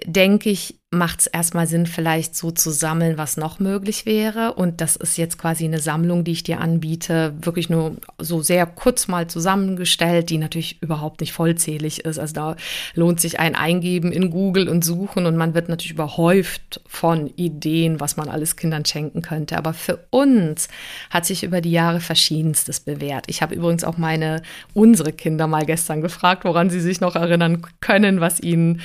denke 0.06 0.48
ich, 0.48 0.79
macht 0.92 1.20
es 1.20 1.26
erstmal 1.28 1.68
Sinn, 1.68 1.86
vielleicht 1.86 2.34
so 2.34 2.50
zu 2.50 2.72
sammeln, 2.72 3.16
was 3.16 3.36
noch 3.36 3.60
möglich 3.60 4.06
wäre. 4.06 4.54
Und 4.54 4.80
das 4.80 4.96
ist 4.96 5.16
jetzt 5.16 5.38
quasi 5.38 5.64
eine 5.64 5.78
Sammlung, 5.78 6.24
die 6.24 6.32
ich 6.32 6.42
dir 6.42 6.60
anbiete, 6.60 7.32
wirklich 7.40 7.70
nur 7.70 7.96
so 8.18 8.42
sehr 8.42 8.66
kurz 8.66 9.06
mal 9.06 9.28
zusammengestellt, 9.28 10.30
die 10.30 10.38
natürlich 10.38 10.82
überhaupt 10.82 11.20
nicht 11.20 11.32
vollzählig 11.32 12.04
ist. 12.04 12.18
Also 12.18 12.34
da 12.34 12.56
lohnt 12.94 13.20
sich 13.20 13.38
ein 13.38 13.54
Eingeben 13.54 14.10
in 14.10 14.30
Google 14.30 14.68
und 14.68 14.84
Suchen 14.84 15.26
und 15.26 15.36
man 15.36 15.54
wird 15.54 15.68
natürlich 15.68 15.92
überhäuft 15.92 16.80
von 16.88 17.28
Ideen, 17.36 18.00
was 18.00 18.16
man 18.16 18.28
alles 18.28 18.56
Kindern 18.56 18.84
schenken 18.84 19.22
könnte. 19.22 19.58
Aber 19.58 19.74
für 19.74 20.00
uns 20.10 20.66
hat 21.10 21.24
sich 21.24 21.44
über 21.44 21.60
die 21.60 21.70
Jahre 21.70 22.00
verschiedenstes 22.00 22.80
bewährt. 22.80 23.26
Ich 23.28 23.42
habe 23.42 23.54
übrigens 23.54 23.84
auch 23.84 23.96
meine, 23.96 24.42
unsere 24.74 25.12
Kinder 25.12 25.46
mal 25.46 25.66
gestern 25.66 26.00
gefragt, 26.00 26.44
woran 26.44 26.68
sie 26.68 26.80
sich 26.80 27.00
noch 27.00 27.14
erinnern 27.14 27.64
können, 27.80 28.20
was 28.20 28.40
ihnen 28.40 28.80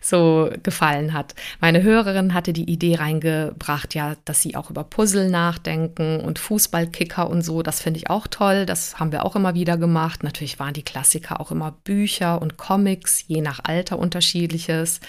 so 0.00 0.48
gefallen 0.62 1.12
hat. 1.12 1.34
Meine 1.58 1.82
Hörerin 1.82 2.34
hatte 2.34 2.52
die 2.52 2.70
Idee 2.70 2.96
reingebracht, 2.96 3.94
ja, 3.94 4.16
dass 4.24 4.42
sie 4.42 4.56
auch 4.56 4.70
über 4.70 4.84
Puzzle 4.84 5.30
nachdenken 5.30 6.20
und 6.20 6.38
Fußballkicker 6.38 7.28
und 7.28 7.42
so. 7.42 7.62
Das 7.62 7.80
finde 7.80 7.98
ich 7.98 8.10
auch 8.10 8.26
toll. 8.26 8.66
Das 8.66 9.00
haben 9.00 9.12
wir 9.12 9.24
auch 9.24 9.36
immer 9.36 9.54
wieder 9.54 9.76
gemacht. 9.76 10.22
Natürlich 10.22 10.58
waren 10.58 10.74
die 10.74 10.82
Klassiker 10.82 11.40
auch 11.40 11.50
immer 11.50 11.72
Bücher 11.84 12.40
und 12.40 12.56
Comics, 12.56 13.24
je 13.26 13.40
nach 13.40 13.60
Alter 13.64 13.98
unterschiedliches, 13.98 15.00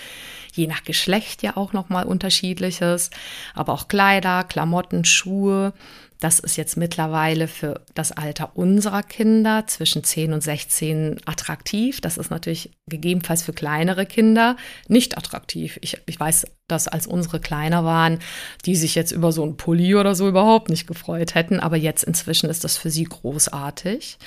je 0.53 0.67
nach 0.67 0.83
Geschlecht 0.83 1.43
ja 1.43 1.57
auch 1.57 1.73
nochmal 1.73 2.05
unterschiedliches, 2.05 3.11
aber 3.53 3.73
auch 3.73 3.87
Kleider, 3.87 4.43
Klamotten, 4.43 5.05
Schuhe. 5.05 5.73
Das 6.21 6.37
ist 6.37 6.55
jetzt 6.55 6.77
mittlerweile 6.77 7.47
für 7.47 7.81
das 7.95 8.11
Alter 8.11 8.55
unserer 8.55 9.01
Kinder 9.01 9.65
zwischen 9.65 10.03
10 10.03 10.33
und 10.33 10.43
16 10.43 11.19
attraktiv. 11.25 11.99
Das 11.99 12.17
ist 12.17 12.29
natürlich 12.29 12.69
gegebenenfalls 12.87 13.41
für 13.41 13.53
kleinere 13.53 14.05
Kinder 14.05 14.55
nicht 14.87 15.17
attraktiv. 15.17 15.79
Ich, 15.81 15.97
ich 16.05 16.19
weiß, 16.19 16.45
dass 16.67 16.87
als 16.87 17.07
unsere 17.07 17.39
kleiner 17.39 17.83
waren, 17.85 18.19
die 18.67 18.75
sich 18.75 18.93
jetzt 18.93 19.11
über 19.11 19.31
so 19.31 19.41
einen 19.41 19.57
Pulli 19.57 19.95
oder 19.95 20.13
so 20.13 20.27
überhaupt 20.27 20.69
nicht 20.69 20.85
gefreut 20.85 21.33
hätten. 21.33 21.59
Aber 21.59 21.75
jetzt 21.75 22.03
inzwischen 22.03 22.51
ist 22.51 22.63
das 22.63 22.77
für 22.77 22.91
sie 22.91 23.05
großartig. 23.05 24.19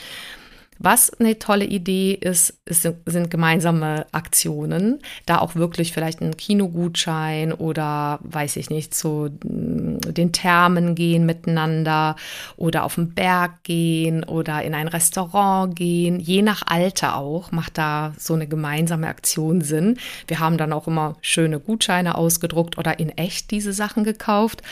Was 0.78 1.12
eine 1.20 1.38
tolle 1.38 1.64
Idee 1.64 2.12
ist, 2.12 2.54
ist, 2.64 2.88
sind 3.06 3.30
gemeinsame 3.30 4.06
Aktionen. 4.12 5.00
Da 5.24 5.38
auch 5.38 5.54
wirklich 5.54 5.92
vielleicht 5.92 6.20
ein 6.20 6.36
Kinogutschein 6.36 7.52
oder 7.52 8.18
weiß 8.22 8.56
ich 8.56 8.70
nicht, 8.70 8.94
zu 8.94 9.30
mm, 9.44 9.98
den 10.12 10.32
Thermen 10.32 10.94
gehen 10.94 11.26
miteinander 11.26 12.16
oder 12.56 12.84
auf 12.84 12.96
den 12.96 13.14
Berg 13.14 13.62
gehen 13.62 14.24
oder 14.24 14.62
in 14.62 14.74
ein 14.74 14.88
Restaurant 14.88 15.76
gehen. 15.76 16.18
Je 16.18 16.42
nach 16.42 16.62
Alter 16.66 17.16
auch 17.16 17.52
macht 17.52 17.78
da 17.78 18.12
so 18.18 18.34
eine 18.34 18.48
gemeinsame 18.48 19.06
Aktion 19.06 19.60
Sinn. 19.60 19.98
Wir 20.26 20.40
haben 20.40 20.58
dann 20.58 20.72
auch 20.72 20.88
immer 20.88 21.16
schöne 21.20 21.60
Gutscheine 21.60 22.16
ausgedruckt 22.16 22.78
oder 22.78 22.98
in 22.98 23.10
echt 23.10 23.50
diese 23.52 23.72
Sachen 23.72 24.02
gekauft. 24.02 24.62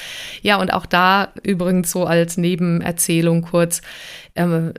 Ja, 0.42 0.56
und 0.60 0.72
auch 0.72 0.86
da 0.86 1.28
übrigens 1.42 1.90
so 1.92 2.04
als 2.06 2.36
Nebenerzählung 2.36 3.42
kurz. 3.42 3.82
Ähm, 4.34 4.74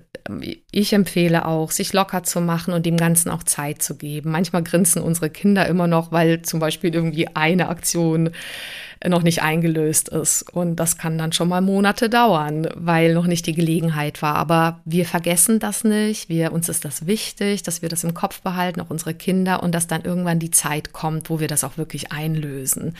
ich 0.71 0.93
empfehle 0.93 1.45
auch, 1.45 1.71
sich 1.71 1.91
locker 1.93 2.23
zu 2.23 2.39
machen 2.39 2.73
und 2.73 2.85
dem 2.85 2.97
Ganzen 2.97 3.29
auch 3.29 3.43
Zeit 3.43 3.81
zu 3.81 3.95
geben. 3.95 4.31
Manchmal 4.31 4.63
grinsen 4.63 5.01
unsere 5.01 5.29
Kinder 5.29 5.67
immer 5.67 5.87
noch, 5.87 6.11
weil 6.11 6.41
zum 6.43 6.59
Beispiel 6.59 6.93
irgendwie 6.93 7.27
eine 7.35 7.69
Aktion 7.69 8.31
noch 9.05 9.23
nicht 9.23 9.41
eingelöst 9.41 10.09
ist. 10.09 10.43
Und 10.53 10.77
das 10.77 10.97
kann 10.97 11.17
dann 11.17 11.33
schon 11.33 11.49
mal 11.49 11.61
Monate 11.61 12.09
dauern, 12.09 12.69
weil 12.75 13.13
noch 13.13 13.27
nicht 13.27 13.45
die 13.45 13.53
Gelegenheit 13.53 14.21
war. 14.21 14.35
Aber 14.35 14.79
wir 14.85 15.05
vergessen 15.05 15.59
das 15.59 15.83
nicht. 15.83 16.29
Wir, 16.29 16.53
uns 16.53 16.69
ist 16.69 16.85
das 16.85 17.05
wichtig, 17.05 17.63
dass 17.63 17.81
wir 17.81 17.89
das 17.89 18.03
im 18.03 18.13
Kopf 18.13 18.41
behalten, 18.41 18.81
auch 18.81 18.89
unsere 18.89 19.13
Kinder, 19.13 19.61
und 19.61 19.75
dass 19.75 19.87
dann 19.87 20.03
irgendwann 20.03 20.39
die 20.39 20.51
Zeit 20.51 20.93
kommt, 20.93 21.29
wo 21.29 21.39
wir 21.39 21.47
das 21.47 21.63
auch 21.63 21.77
wirklich 21.77 22.11
einlösen. 22.11 22.95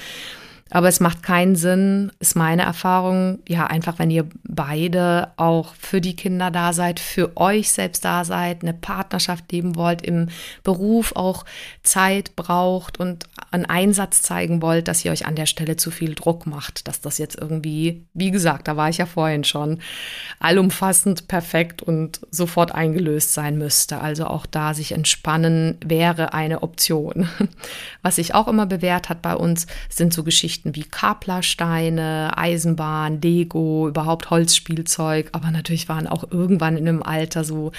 Aber 0.70 0.88
es 0.88 1.00
macht 1.00 1.22
keinen 1.22 1.56
Sinn, 1.56 2.12
ist 2.20 2.36
meine 2.36 2.64
Erfahrung, 2.64 3.40
ja, 3.48 3.68
einfach 3.68 4.00
wenn 4.00 4.10
ihr 4.10 4.26
beide 4.44 5.32
auch 5.38 5.76
für 5.76 6.02
die 6.02 6.16
Kinder 6.16 6.50
da 6.50 6.74
seid, 6.74 7.00
für 7.00 7.38
euch 7.38 7.72
selbst 7.72 8.04
da 8.04 8.26
seid, 8.26 8.64
eine 8.64 8.74
Partnerschaft 8.74 9.52
leben 9.52 9.76
wollt, 9.76 10.02
im 10.02 10.30
Beruf 10.64 11.16
auch 11.16 11.46
Zeit 11.84 12.36
braucht 12.36 13.00
und 13.00 13.26
einen 13.52 13.66
Einsatz 13.66 14.24
zeigen 14.24 14.62
wollt, 14.62 14.88
dass 14.88 15.06
ihr 15.06 15.12
euch 15.12 15.28
an 15.28 15.36
der 15.36 15.46
Stelle 15.46 15.78
zu 15.78 15.92
viel 15.92 16.16
Druck 16.16 16.48
macht, 16.48 16.88
dass 16.88 17.02
das 17.02 17.20
jetzt 17.20 17.40
irgendwie, 17.40 18.06
wie 18.14 18.32
gesagt, 18.32 18.68
da 18.68 18.76
war 18.76 18.90
ich 18.90 18.98
ja 18.98 19.06
vorhin 19.06 19.44
schon, 19.44 19.80
allumfassend 20.40 21.28
perfekt 21.28 21.82
und 21.82 22.22
sofort 22.32 22.74
eingelöst 22.74 23.34
sein 23.34 23.58
müsste. 23.58 24.02
Also 24.02 24.26
auch 24.26 24.46
da 24.46 24.74
sich 24.74 24.94
entspannen 24.94 25.78
wäre 25.86 26.34
eine 26.34 26.64
Option. 26.64 27.30
Was 28.02 28.16
sich 28.16 28.34
auch 28.34 28.48
immer 28.48 28.66
bewährt 28.66 29.10
hat 29.10 29.22
bei 29.22 29.36
uns, 29.36 29.68
sind 29.90 30.14
so 30.14 30.24
Geschichten, 30.24 30.63
Geschichten 30.64 30.76
wie 30.76 30.90
Kaplersteine, 30.90 32.32
Eisenbahn, 32.36 33.22
Lego, 33.22 33.88
überhaupt 33.88 34.30
Holzspielzeug. 34.30 35.30
Aber 35.34 35.52
natürlich 35.52 35.90
waren 35.90 36.08
auch 36.08 36.26
irgendwann 36.32 36.78
in 36.78 36.88
einem 36.88 37.04
Alter 37.04 37.44
so 37.44 37.72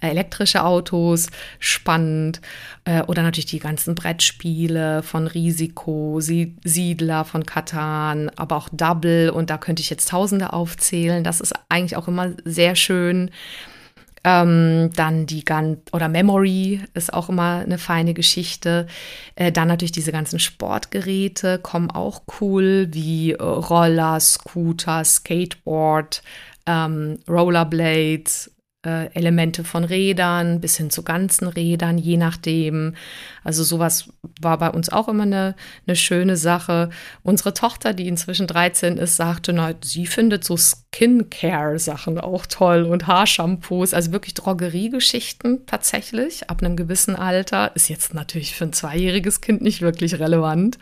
äh, 0.00 0.08
elektrische 0.08 0.64
Autos 0.64 1.28
spannend. 1.58 2.40
Äh, 2.84 3.02
oder 3.02 3.22
natürlich 3.22 3.46
die 3.46 3.58
ganzen 3.58 3.94
Brettspiele 3.94 5.02
von 5.02 5.26
Risiko, 5.26 6.20
Siedler 6.20 7.24
von 7.24 7.46
Katan, 7.46 8.30
aber 8.36 8.56
auch 8.56 8.68
Double. 8.72 9.30
Und 9.30 9.50
da 9.50 9.58
könnte 9.58 9.82
ich 9.82 9.90
jetzt 9.90 10.08
Tausende 10.08 10.52
aufzählen. 10.52 11.24
Das 11.24 11.40
ist 11.40 11.54
eigentlich 11.68 11.96
auch 11.96 12.08
immer 12.08 12.32
sehr 12.44 12.74
schön. 12.76 13.30
Ähm, 14.24 14.90
dann 14.94 15.26
die 15.26 15.44
ganz, 15.44 15.80
oder 15.92 16.08
Memory 16.08 16.80
ist 16.94 17.12
auch 17.12 17.28
immer 17.28 17.58
eine 17.58 17.78
feine 17.78 18.14
Geschichte. 18.14 18.86
Äh, 19.34 19.50
dann 19.50 19.68
natürlich 19.68 19.92
diese 19.92 20.12
ganzen 20.12 20.38
Sportgeräte 20.38 21.58
kommen 21.58 21.90
auch 21.90 22.22
cool, 22.40 22.88
wie 22.92 23.32
äh, 23.32 23.42
Roller, 23.42 24.20
Scooter, 24.20 25.04
Skateboard, 25.04 26.22
ähm, 26.66 27.18
Rollerblades, 27.28 28.52
äh, 28.84 29.06
Elemente 29.14 29.64
von 29.64 29.84
Rädern 29.84 30.60
bis 30.60 30.76
hin 30.76 30.90
zu 30.90 31.02
ganzen 31.02 31.46
Rädern, 31.46 31.98
je 31.98 32.16
nachdem. 32.16 32.94
Also 33.44 33.62
sowas 33.64 34.08
war 34.40 34.58
bei 34.58 34.70
uns 34.70 34.88
auch 34.88 35.08
immer 35.08 35.22
eine, 35.22 35.54
eine 35.86 35.96
schöne 35.96 36.36
Sache. 36.36 36.90
Unsere 37.22 37.54
Tochter, 37.54 37.94
die 37.94 38.08
inzwischen 38.08 38.46
13 38.46 38.98
ist, 38.98 39.16
sagte, 39.16 39.52
na, 39.52 39.74
sie 39.82 40.06
findet 40.06 40.44
so 40.44 40.56
Skincare-Sachen 40.56 42.18
auch 42.18 42.46
toll 42.46 42.82
und 42.82 43.06
Haarshampoos, 43.06 43.94
also 43.94 44.12
wirklich 44.12 44.34
Drogeriegeschichten 44.34 45.66
tatsächlich 45.66 46.50
ab 46.50 46.62
einem 46.62 46.76
gewissen 46.76 47.14
Alter. 47.16 47.74
Ist 47.74 47.88
jetzt 47.88 48.14
natürlich 48.14 48.54
für 48.54 48.64
ein 48.64 48.72
zweijähriges 48.72 49.40
Kind 49.40 49.62
nicht 49.62 49.80
wirklich 49.80 50.18
relevant. 50.18 50.78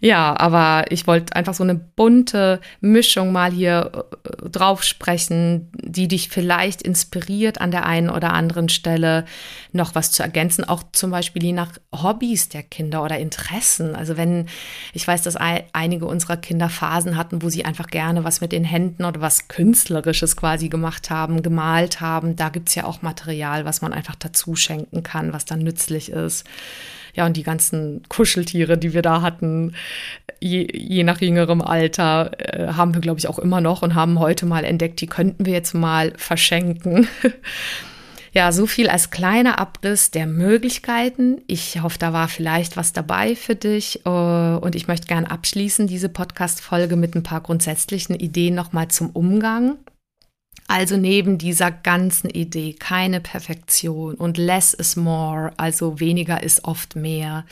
Ja, 0.00 0.38
aber 0.38 0.84
ich 0.90 1.08
wollte 1.08 1.34
einfach 1.34 1.54
so 1.54 1.64
eine 1.64 1.74
bunte 1.74 2.60
Mischung 2.80 3.32
mal 3.32 3.50
hier 3.50 4.06
äh, 4.24 4.48
drauf 4.48 4.84
sprechen, 4.84 5.72
die 5.74 6.06
dich 6.06 6.28
vielleicht 6.28 6.82
inspiriert 6.82 7.60
an 7.60 7.72
der 7.72 7.84
einen 7.84 8.08
oder 8.08 8.32
anderen 8.32 8.68
Stelle 8.68 9.24
noch 9.72 9.96
was 9.96 10.12
zu 10.12 10.22
ergänzen, 10.22 10.64
auch 10.64 10.84
zum 10.92 11.10
Beispiel 11.10 11.42
je 11.42 11.52
nach 11.52 11.72
Hobbys 11.92 12.48
der 12.48 12.62
Kinder 12.62 13.02
oder 13.02 13.18
Interessen. 13.18 13.96
Also 13.96 14.16
wenn 14.16 14.46
ich 14.92 15.06
weiß, 15.06 15.22
dass 15.22 15.36
einige 15.36 16.06
unserer 16.06 16.36
Kinder 16.36 16.68
Phasen 16.68 17.16
hatten, 17.16 17.42
wo 17.42 17.48
sie 17.48 17.64
einfach 17.64 17.88
gerne 17.88 18.22
was 18.22 18.40
mit 18.40 18.52
den 18.52 18.64
Händen 18.64 19.04
oder 19.04 19.20
was 19.20 19.48
Künstlerisches 19.48 20.36
quasi 20.36 20.68
gemacht 20.68 21.10
haben, 21.10 21.42
gemalt 21.42 22.00
haben, 22.00 22.36
da 22.36 22.50
gibt 22.50 22.68
es 22.68 22.76
ja 22.76 22.84
auch 22.84 23.02
Material, 23.02 23.64
was 23.64 23.82
man 23.82 23.92
einfach 23.92 24.14
dazu 24.14 24.54
schenken 24.54 25.02
kann, 25.02 25.32
was 25.32 25.44
dann 25.44 25.58
nützlich 25.58 26.12
ist. 26.12 26.44
Ja, 27.18 27.26
und 27.26 27.36
die 27.36 27.42
ganzen 27.42 28.02
Kuscheltiere, 28.08 28.78
die 28.78 28.94
wir 28.94 29.02
da 29.02 29.22
hatten, 29.22 29.74
je, 30.38 30.68
je 30.72 31.02
nach 31.02 31.20
jüngerem 31.20 31.60
Alter, 31.60 32.30
äh, 32.38 32.74
haben 32.74 32.94
wir, 32.94 33.00
glaube 33.00 33.18
ich, 33.18 33.26
auch 33.26 33.40
immer 33.40 33.60
noch 33.60 33.82
und 33.82 33.96
haben 33.96 34.20
heute 34.20 34.46
mal 34.46 34.62
entdeckt, 34.62 35.00
die 35.00 35.08
könnten 35.08 35.44
wir 35.44 35.52
jetzt 35.52 35.74
mal 35.74 36.12
verschenken. 36.16 37.08
ja, 38.32 38.52
so 38.52 38.66
viel 38.66 38.88
als 38.88 39.10
kleiner 39.10 39.58
Abriss 39.58 40.12
der 40.12 40.28
Möglichkeiten. 40.28 41.42
Ich 41.48 41.82
hoffe, 41.82 41.98
da 41.98 42.12
war 42.12 42.28
vielleicht 42.28 42.76
was 42.76 42.92
dabei 42.92 43.34
für 43.34 43.56
dich. 43.56 44.06
Äh, 44.06 44.10
und 44.10 44.76
ich 44.76 44.86
möchte 44.86 45.08
gerne 45.08 45.28
abschließen, 45.28 45.88
diese 45.88 46.08
Podcast-Folge 46.08 46.94
mit 46.94 47.16
ein 47.16 47.24
paar 47.24 47.40
grundsätzlichen 47.40 48.14
Ideen 48.14 48.54
nochmal 48.54 48.86
zum 48.86 49.10
Umgang. 49.10 49.76
Also 50.68 50.98
neben 50.98 51.38
dieser 51.38 51.70
ganzen 51.70 52.28
Idee, 52.28 52.74
keine 52.74 53.20
Perfektion 53.20 54.14
und 54.16 54.36
less 54.36 54.74
is 54.74 54.96
more, 54.96 55.50
also 55.56 55.98
weniger 55.98 56.42
ist 56.42 56.64
oft 56.64 56.94
mehr, 56.94 57.46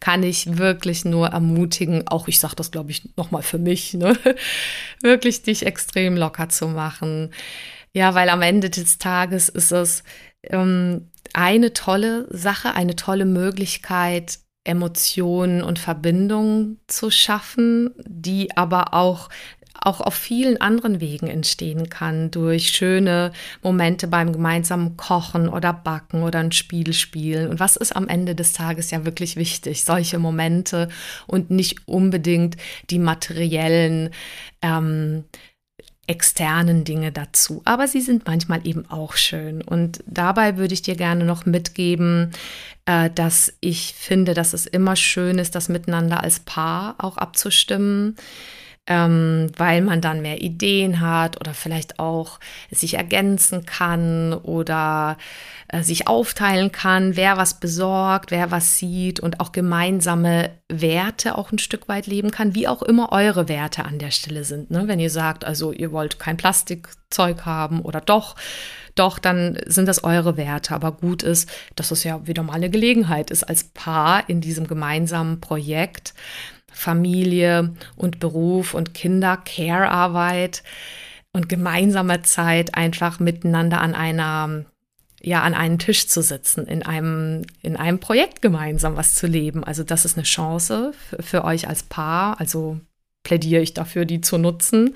kann 0.00 0.22
ich 0.22 0.56
wirklich 0.56 1.04
nur 1.04 1.28
ermutigen, 1.28 2.08
auch 2.08 2.26
ich 2.26 2.38
sage 2.38 2.56
das, 2.56 2.70
glaube 2.70 2.90
ich, 2.90 3.10
nochmal 3.16 3.42
für 3.42 3.58
mich, 3.58 3.92
ne? 3.94 4.16
wirklich 5.02 5.42
dich 5.42 5.66
extrem 5.66 6.16
locker 6.16 6.48
zu 6.48 6.68
machen. 6.68 7.32
Ja, 7.92 8.14
weil 8.14 8.30
am 8.30 8.40
Ende 8.40 8.70
des 8.70 8.96
Tages 8.96 9.50
ist 9.50 9.72
es 9.72 10.02
ähm, 10.44 11.10
eine 11.34 11.74
tolle 11.74 12.28
Sache, 12.30 12.74
eine 12.74 12.96
tolle 12.96 13.26
Möglichkeit, 13.26 14.38
Emotionen 14.64 15.62
und 15.62 15.78
Verbindungen 15.78 16.78
zu 16.86 17.10
schaffen, 17.10 17.90
die 18.06 18.56
aber 18.56 18.94
auch 18.94 19.30
auch 19.80 20.00
auf 20.00 20.14
vielen 20.14 20.60
anderen 20.60 21.00
Wegen 21.00 21.28
entstehen 21.28 21.88
kann, 21.88 22.30
durch 22.30 22.70
schöne 22.70 23.32
Momente 23.62 24.06
beim 24.08 24.32
gemeinsamen 24.32 24.96
Kochen 24.96 25.48
oder 25.48 25.72
Backen 25.72 26.22
oder 26.22 26.40
ein 26.40 26.52
Spiel 26.52 26.92
spielen. 26.92 27.48
Und 27.48 27.60
was 27.60 27.76
ist 27.76 27.94
am 27.94 28.08
Ende 28.08 28.34
des 28.34 28.52
Tages 28.52 28.90
ja 28.90 29.04
wirklich 29.04 29.36
wichtig? 29.36 29.84
Solche 29.84 30.18
Momente 30.18 30.88
und 31.26 31.50
nicht 31.50 31.86
unbedingt 31.86 32.56
die 32.90 32.98
materiellen 32.98 34.10
ähm, 34.62 35.24
externen 36.08 36.84
Dinge 36.84 37.12
dazu. 37.12 37.60
Aber 37.64 37.86
sie 37.86 38.00
sind 38.00 38.26
manchmal 38.26 38.66
eben 38.66 38.90
auch 38.90 39.14
schön. 39.14 39.62
Und 39.62 40.02
dabei 40.06 40.56
würde 40.56 40.74
ich 40.74 40.82
dir 40.82 40.96
gerne 40.96 41.24
noch 41.24 41.44
mitgeben, 41.44 42.32
äh, 42.86 43.10
dass 43.10 43.52
ich 43.60 43.94
finde, 43.96 44.34
dass 44.34 44.54
es 44.54 44.66
immer 44.66 44.96
schön 44.96 45.38
ist, 45.38 45.54
das 45.54 45.68
miteinander 45.68 46.22
als 46.22 46.40
Paar 46.40 46.96
auch 46.98 47.18
abzustimmen 47.18 48.16
ähm, 48.88 49.48
weil 49.56 49.82
man 49.82 50.00
dann 50.00 50.22
mehr 50.22 50.40
Ideen 50.40 51.00
hat 51.00 51.38
oder 51.38 51.52
vielleicht 51.52 51.98
auch 51.98 52.40
sich 52.70 52.94
ergänzen 52.94 53.66
kann 53.66 54.32
oder 54.32 55.18
äh, 55.68 55.82
sich 55.82 56.08
aufteilen 56.08 56.72
kann, 56.72 57.14
wer 57.14 57.36
was 57.36 57.60
besorgt, 57.60 58.30
wer 58.30 58.50
was 58.50 58.78
sieht 58.78 59.20
und 59.20 59.40
auch 59.40 59.52
gemeinsame 59.52 60.50
Werte 60.70 61.36
auch 61.36 61.52
ein 61.52 61.58
Stück 61.58 61.86
weit 61.88 62.06
leben 62.06 62.30
kann, 62.30 62.54
wie 62.54 62.66
auch 62.66 62.82
immer 62.82 63.12
eure 63.12 63.48
Werte 63.48 63.84
an 63.84 63.98
der 63.98 64.10
Stelle 64.10 64.44
sind. 64.44 64.70
Ne? 64.70 64.84
Wenn 64.88 65.00
ihr 65.00 65.10
sagt, 65.10 65.44
also 65.44 65.70
ihr 65.70 65.92
wollt 65.92 66.18
kein 66.18 66.38
Plastikzeug 66.38 67.44
haben 67.44 67.82
oder 67.82 68.00
doch, 68.00 68.36
doch, 68.94 69.18
dann 69.18 69.58
sind 69.66 69.86
das 69.86 70.02
eure 70.02 70.36
Werte. 70.36 70.74
Aber 70.74 70.92
gut 70.92 71.22
ist, 71.22 71.48
dass 71.76 71.92
es 71.92 72.02
ja 72.02 72.26
wieder 72.26 72.42
mal 72.42 72.54
eine 72.54 72.70
Gelegenheit 72.70 73.30
ist, 73.30 73.44
als 73.44 73.64
Paar 73.64 74.28
in 74.28 74.40
diesem 74.40 74.66
gemeinsamen 74.66 75.40
Projekt 75.40 76.14
Familie 76.78 77.74
und 77.96 78.20
Beruf 78.20 78.72
und 78.72 78.94
Kinder, 78.94 79.36
Care-Arbeit 79.36 80.62
und 81.32 81.48
gemeinsame 81.48 82.22
Zeit 82.22 82.74
einfach 82.76 83.18
miteinander 83.18 83.80
an 83.80 83.94
einer 83.94 84.64
ja 85.20 85.42
an 85.42 85.54
einen 85.54 85.80
Tisch 85.80 86.06
zu 86.06 86.22
sitzen, 86.22 86.66
in 86.66 86.84
einem, 86.84 87.42
in 87.62 87.76
einem 87.76 87.98
Projekt 87.98 88.40
gemeinsam 88.40 88.96
was 88.96 89.16
zu 89.16 89.26
leben. 89.26 89.64
Also 89.64 89.82
das 89.82 90.04
ist 90.04 90.16
eine 90.16 90.22
Chance 90.22 90.92
für 91.18 91.42
euch 91.42 91.66
als 91.66 91.82
Paar. 91.82 92.38
Also 92.38 92.78
plädiere 93.24 93.60
ich 93.60 93.74
dafür, 93.74 94.04
die 94.04 94.20
zu 94.20 94.38
nutzen. 94.38 94.94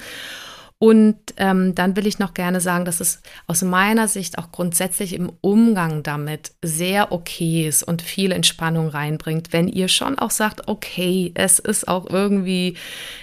Und 0.83 1.17
ähm, 1.37 1.77
dann 1.77 1.95
will 1.95 2.09
ich 2.09 2.19
noch 2.19 2.35
gerne 2.35 2.61
sagen, 2.61 2.85
dass 2.85 2.99
es 2.99 3.23
aus 3.47 3.63
meiner 3.63 4.09
Sicht 4.09 4.37
auch 4.39 4.51
grundsätzlich 4.51 5.15
im 5.15 5.31
Umgang 5.41 6.03
damit 6.03 6.51
sehr 6.61 7.13
okay 7.13 7.69
ist 7.69 7.85
und 7.85 8.03
viel 8.03 8.33
Entspannung 8.33 8.89
reinbringt, 8.89 9.53
wenn 9.53 9.69
ihr 9.69 9.87
schon 9.87 10.19
auch 10.19 10.33
sagt, 10.33 10.67
okay, 10.67 11.31
es 11.35 11.61
ist 11.61 11.87
auch 11.87 12.11
irgendwie 12.11 12.75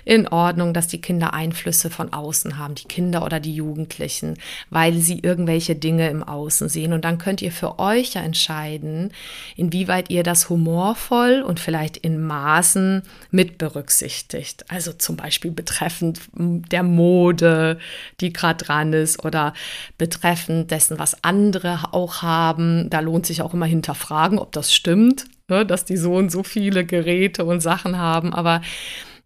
in 0.06 0.26
Ordnung, 0.30 0.74
dass 0.74 0.88
die 0.88 1.02
Kinder 1.02 1.34
Einflüsse 1.34 1.90
von 1.90 2.14
außen 2.14 2.58
haben, 2.58 2.76
die 2.76 2.88
Kinder 2.88 3.26
oder 3.26 3.42
die 3.42 3.56
Jugendlichen, 3.56 4.38
weil 4.70 4.94
sie 4.94 5.20
irgendwelche 5.20 5.76
Dinge 5.76 6.10
im 6.10 6.24
Außen 6.24 6.70
sehen. 6.70 6.94
Und 6.94 7.04
dann 7.04 7.18
könnt 7.18 7.42
ihr 7.42 7.52
für 7.52 7.78
euch 7.78 8.14
ja 8.14 8.22
entscheiden, 8.22 9.12
inwieweit 9.58 10.10
ihr 10.10 10.24
das 10.24 10.50
humorvoll 10.50 11.44
und 11.46 11.60
vielleicht 11.60 11.98
in 11.98 12.26
Maßen 12.26 13.02
mit 13.32 13.58
berücksichtigt. 13.58 14.64
Also 14.70 14.94
zum 14.94 15.18
Beispiel 15.18 15.52
betreffend 15.52 16.22
der 16.38 16.84
Mode 16.84 17.49
Mode, 17.50 17.78
die 18.22 18.34
gerade 18.34 18.64
dran 18.64 18.94
ist 18.94 19.24
oder 19.24 19.54
betreffend 19.98 20.72
dessen, 20.72 21.00
was 21.00 21.24
andere 21.24 21.94
auch 21.94 22.22
haben. 22.22 22.90
Da 22.90 23.00
lohnt 23.00 23.26
sich 23.26 23.42
auch 23.42 23.54
immer 23.54 23.66
hinterfragen, 23.66 24.40
ob 24.40 24.52
das 24.52 24.74
stimmt, 24.74 25.26
ne, 25.48 25.66
dass 25.66 25.86
die 25.86 25.98
so 25.98 26.16
und 26.16 26.32
so 26.32 26.44
viele 26.44 26.86
Geräte 26.86 27.46
und 27.46 27.62
Sachen 27.62 27.98
haben. 27.98 28.34
Aber 28.34 28.62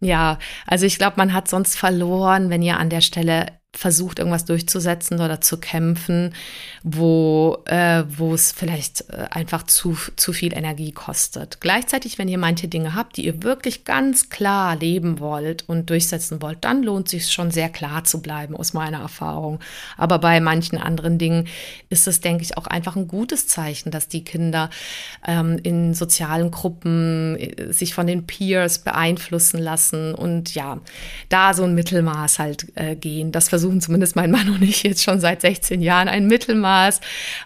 ja, 0.00 0.38
also 0.66 0.86
ich 0.86 0.98
glaube, 0.98 1.14
man 1.16 1.32
hat 1.32 1.48
sonst 1.48 1.76
verloren, 1.76 2.50
wenn 2.50 2.62
ihr 2.62 2.78
an 2.78 2.90
der 2.90 3.00
Stelle 3.00 3.46
versucht, 3.76 4.18
irgendwas 4.18 4.44
durchzusetzen 4.44 5.20
oder 5.20 5.40
zu 5.40 5.58
kämpfen, 5.58 6.32
wo, 6.82 7.58
äh, 7.66 8.04
wo 8.08 8.34
es 8.34 8.52
vielleicht 8.52 9.10
äh, 9.10 9.26
einfach 9.30 9.64
zu, 9.64 9.96
zu 10.16 10.32
viel 10.32 10.54
Energie 10.54 10.92
kostet. 10.92 11.60
Gleichzeitig, 11.60 12.18
wenn 12.18 12.28
ihr 12.28 12.38
manche 12.38 12.68
Dinge 12.68 12.94
habt, 12.94 13.16
die 13.16 13.26
ihr 13.26 13.42
wirklich 13.42 13.84
ganz 13.84 14.28
klar 14.28 14.76
leben 14.76 15.18
wollt 15.18 15.68
und 15.68 15.90
durchsetzen 15.90 16.40
wollt, 16.40 16.58
dann 16.64 16.82
lohnt 16.82 17.08
sich 17.08 17.32
schon 17.32 17.50
sehr 17.50 17.68
klar 17.68 18.04
zu 18.04 18.22
bleiben, 18.22 18.56
aus 18.56 18.72
meiner 18.72 19.00
Erfahrung. 19.00 19.60
Aber 19.96 20.18
bei 20.18 20.40
manchen 20.40 20.78
anderen 20.78 21.18
Dingen 21.18 21.48
ist 21.88 22.06
es, 22.06 22.20
denke 22.20 22.44
ich, 22.44 22.56
auch 22.56 22.66
einfach 22.66 22.96
ein 22.96 23.08
gutes 23.08 23.46
Zeichen, 23.48 23.90
dass 23.90 24.08
die 24.08 24.24
Kinder 24.24 24.70
ähm, 25.26 25.58
in 25.62 25.94
sozialen 25.94 26.50
Gruppen 26.50 27.36
äh, 27.36 27.72
sich 27.72 27.94
von 27.94 28.06
den 28.06 28.26
Peers 28.26 28.78
beeinflussen 28.78 29.58
lassen 29.58 30.14
und 30.14 30.54
ja, 30.54 30.78
da 31.28 31.54
so 31.54 31.64
ein 31.64 31.74
Mittelmaß 31.74 32.38
halt 32.38 32.66
äh, 32.76 32.94
gehen. 32.94 33.32
Das 33.32 33.48
versucht 33.48 33.63
versuchen 33.64 33.80
zumindest 33.80 34.14
mein 34.14 34.30
Mann 34.30 34.50
und 34.50 34.62
ich 34.62 34.82
jetzt 34.82 35.02
schon 35.02 35.20
seit 35.20 35.40
16 35.40 35.80
Jahren 35.80 36.08
ein 36.08 36.26
Mittelmaß 36.26 37.00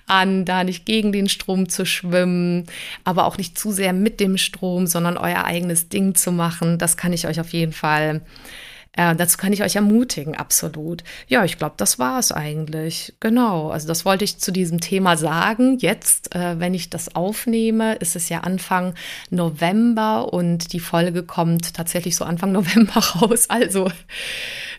an, 0.09 0.44
da 0.44 0.64
nicht 0.64 0.85
gegen 0.85 1.12
den 1.12 1.28
Strom 1.28 1.68
zu 1.68 1.87
schwimmen, 1.87 2.66
aber 3.04 3.24
auch 3.24 3.38
nicht 3.38 3.57
zu 3.57 3.70
sehr 3.70 3.92
mit 3.92 4.18
dem 4.18 4.37
Strom, 4.37 4.88
sondern 4.88 5.16
euer 5.16 5.44
eigenes 5.44 5.88
Ding 5.88 6.16
zu 6.16 6.33
machen. 6.33 6.76
Das 6.78 6.96
kann 6.96 7.12
ich 7.12 7.28
euch 7.28 7.38
auf 7.38 7.52
jeden 7.52 7.72
Fall 7.72 8.20
äh, 8.98 9.14
dazu 9.14 9.38
kann 9.38 9.53
ich 9.53 9.62
euch 9.62 9.77
ermutigen, 9.77 10.35
absolut. 10.35 11.05
Ja, 11.29 11.44
ich 11.44 11.57
glaube, 11.57 11.74
das 11.77 12.01
war 12.01 12.18
es 12.18 12.33
eigentlich. 12.33 13.14
Genau. 13.20 13.70
Also 13.70 13.87
das 13.87 14.05
wollte 14.05 14.24
ich 14.24 14.38
zu 14.38 14.51
diesem 14.51 14.81
Thema 14.81 15.16
sagen. 15.16 15.79
Jetzt, 15.79 16.35
äh, 16.35 16.59
wenn 16.59 16.74
ich 16.74 16.90
das 16.90 17.14
aufnehme, 17.14 17.94
ist 17.94 18.16
es 18.16 18.29
ja 18.29 18.40
Anfang 18.40 18.94
November 19.31 20.33
und 20.33 20.72
die 20.72 20.81
Folge 20.81 21.22
kommt 21.22 21.74
tatsächlich 21.74 22.16
so 22.16 22.24
Anfang 22.24 22.51
November 22.59 22.98
raus. 22.98 23.48
Also 23.48 23.88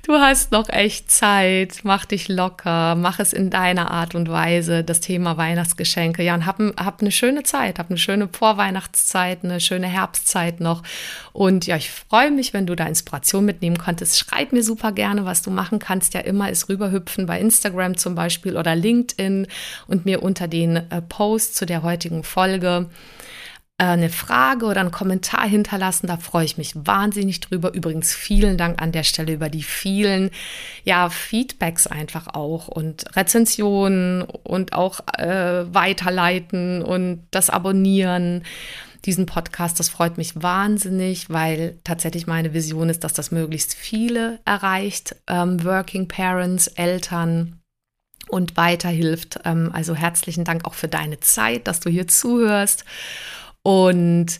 du 0.05 0.13
hast 0.15 0.51
noch 0.51 0.67
echt 0.67 1.09
Zeit. 1.09 1.79
Mach 1.83 2.03
dich 2.03 2.27
locker. 2.27 2.95
Mach 2.95 3.19
es 3.19 3.31
in 3.31 3.49
deiner 3.49 3.89
Art 3.89 4.15
und 4.15 4.27
Weise. 4.27 4.83
Das 4.83 4.99
Thema 4.99 5.37
Weihnachtsgeschenke. 5.37 6.23
Ja, 6.23 6.35
und 6.35 6.45
hab, 6.45 6.59
hab 6.77 6.99
eine 6.99 7.13
schöne 7.13 7.43
Zeit. 7.43 7.79
Hab 7.79 7.89
eine 7.89 7.97
schöne 7.97 8.27
Vorweihnachtszeit, 8.27 9.45
eine 9.45 9.61
schöne 9.61 9.87
Herbstzeit 9.87 10.59
noch. 10.59 10.83
Und 11.31 11.67
ja, 11.67 11.77
ich 11.77 11.89
freue 11.89 12.31
mich, 12.31 12.53
wenn 12.53 12.65
du 12.65 12.75
da 12.75 12.85
Inspiration 12.85 13.45
mitnehmen 13.45 13.77
konntest 13.77 13.98
ist. 14.01 14.19
Schreib 14.19 14.51
mir 14.51 14.63
super 14.63 14.91
gerne, 14.91 15.25
was 15.25 15.41
du 15.41 15.51
machen 15.51 15.79
kannst. 15.79 16.13
Ja, 16.13 16.21
immer 16.21 16.49
ist 16.49 16.69
rüberhüpfen 16.69 17.25
bei 17.25 17.39
Instagram 17.39 17.97
zum 17.97 18.15
Beispiel 18.15 18.57
oder 18.57 18.75
LinkedIn 18.75 19.47
und 19.87 20.05
mir 20.05 20.23
unter 20.23 20.47
den 20.47 20.75
äh, 20.75 21.01
Post 21.01 21.55
zu 21.55 21.65
der 21.65 21.83
heutigen 21.83 22.23
Folge 22.23 22.89
äh, 23.79 23.85
eine 23.85 24.09
Frage 24.09 24.65
oder 24.65 24.81
einen 24.81 24.91
Kommentar 24.91 25.47
hinterlassen. 25.47 26.07
Da 26.07 26.17
freue 26.17 26.45
ich 26.45 26.57
mich 26.57 26.73
wahnsinnig 26.75 27.39
drüber. 27.39 27.73
Übrigens 27.73 28.13
vielen 28.13 28.57
Dank 28.57 28.81
an 28.81 28.91
der 28.91 29.03
Stelle 29.03 29.33
über 29.33 29.49
die 29.49 29.63
vielen 29.63 30.29
ja, 30.83 31.09
Feedbacks 31.09 31.87
einfach 31.87 32.27
auch 32.27 32.67
und 32.67 33.15
Rezensionen 33.15 34.21
und 34.21 34.73
auch 34.73 34.99
äh, 35.17 35.73
weiterleiten 35.73 36.81
und 36.83 37.25
das 37.31 37.49
Abonnieren 37.49 38.43
diesen 39.05 39.25
Podcast. 39.25 39.79
Das 39.79 39.89
freut 39.89 40.17
mich 40.17 40.41
wahnsinnig, 40.41 41.29
weil 41.29 41.77
tatsächlich 41.83 42.27
meine 42.27 42.53
Vision 42.53 42.89
ist, 42.89 43.03
dass 43.03 43.13
das 43.13 43.31
möglichst 43.31 43.73
viele 43.73 44.39
erreicht. 44.45 45.15
Ähm, 45.27 45.63
Working 45.63 46.07
Parents, 46.07 46.67
Eltern 46.67 47.59
und 48.27 48.57
weiterhilft. 48.57 49.39
Ähm, 49.45 49.71
also 49.73 49.95
herzlichen 49.95 50.43
Dank 50.43 50.65
auch 50.65 50.73
für 50.73 50.87
deine 50.87 51.19
Zeit, 51.19 51.67
dass 51.67 51.79
du 51.79 51.89
hier 51.89 52.07
zuhörst. 52.07 52.85
Und 53.63 54.39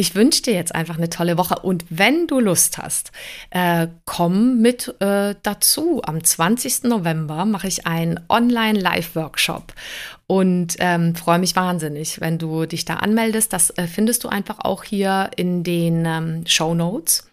ich 0.00 0.14
wünsche 0.14 0.40
dir 0.40 0.54
jetzt 0.54 0.74
einfach 0.74 0.96
eine 0.96 1.10
tolle 1.10 1.36
Woche 1.36 1.56
und 1.56 1.84
wenn 1.90 2.26
du 2.26 2.40
Lust 2.40 2.78
hast, 2.78 3.12
äh, 3.50 3.86
komm 4.06 4.62
mit 4.62 4.94
äh, 5.00 5.34
dazu. 5.42 6.00
Am 6.02 6.24
20. 6.24 6.84
November 6.84 7.44
mache 7.44 7.68
ich 7.68 7.86
einen 7.86 8.18
Online-Live-Workshop 8.30 9.74
und 10.26 10.76
ähm, 10.78 11.14
freue 11.14 11.38
mich 11.38 11.54
wahnsinnig, 11.54 12.18
wenn 12.20 12.38
du 12.38 12.64
dich 12.64 12.86
da 12.86 12.94
anmeldest. 12.94 13.52
Das 13.52 13.70
äh, 13.76 13.86
findest 13.86 14.24
du 14.24 14.28
einfach 14.28 14.60
auch 14.60 14.84
hier 14.84 15.30
in 15.36 15.64
den 15.64 16.06
ähm, 16.06 16.44
Show 16.46 16.74
Notes. 16.74 17.29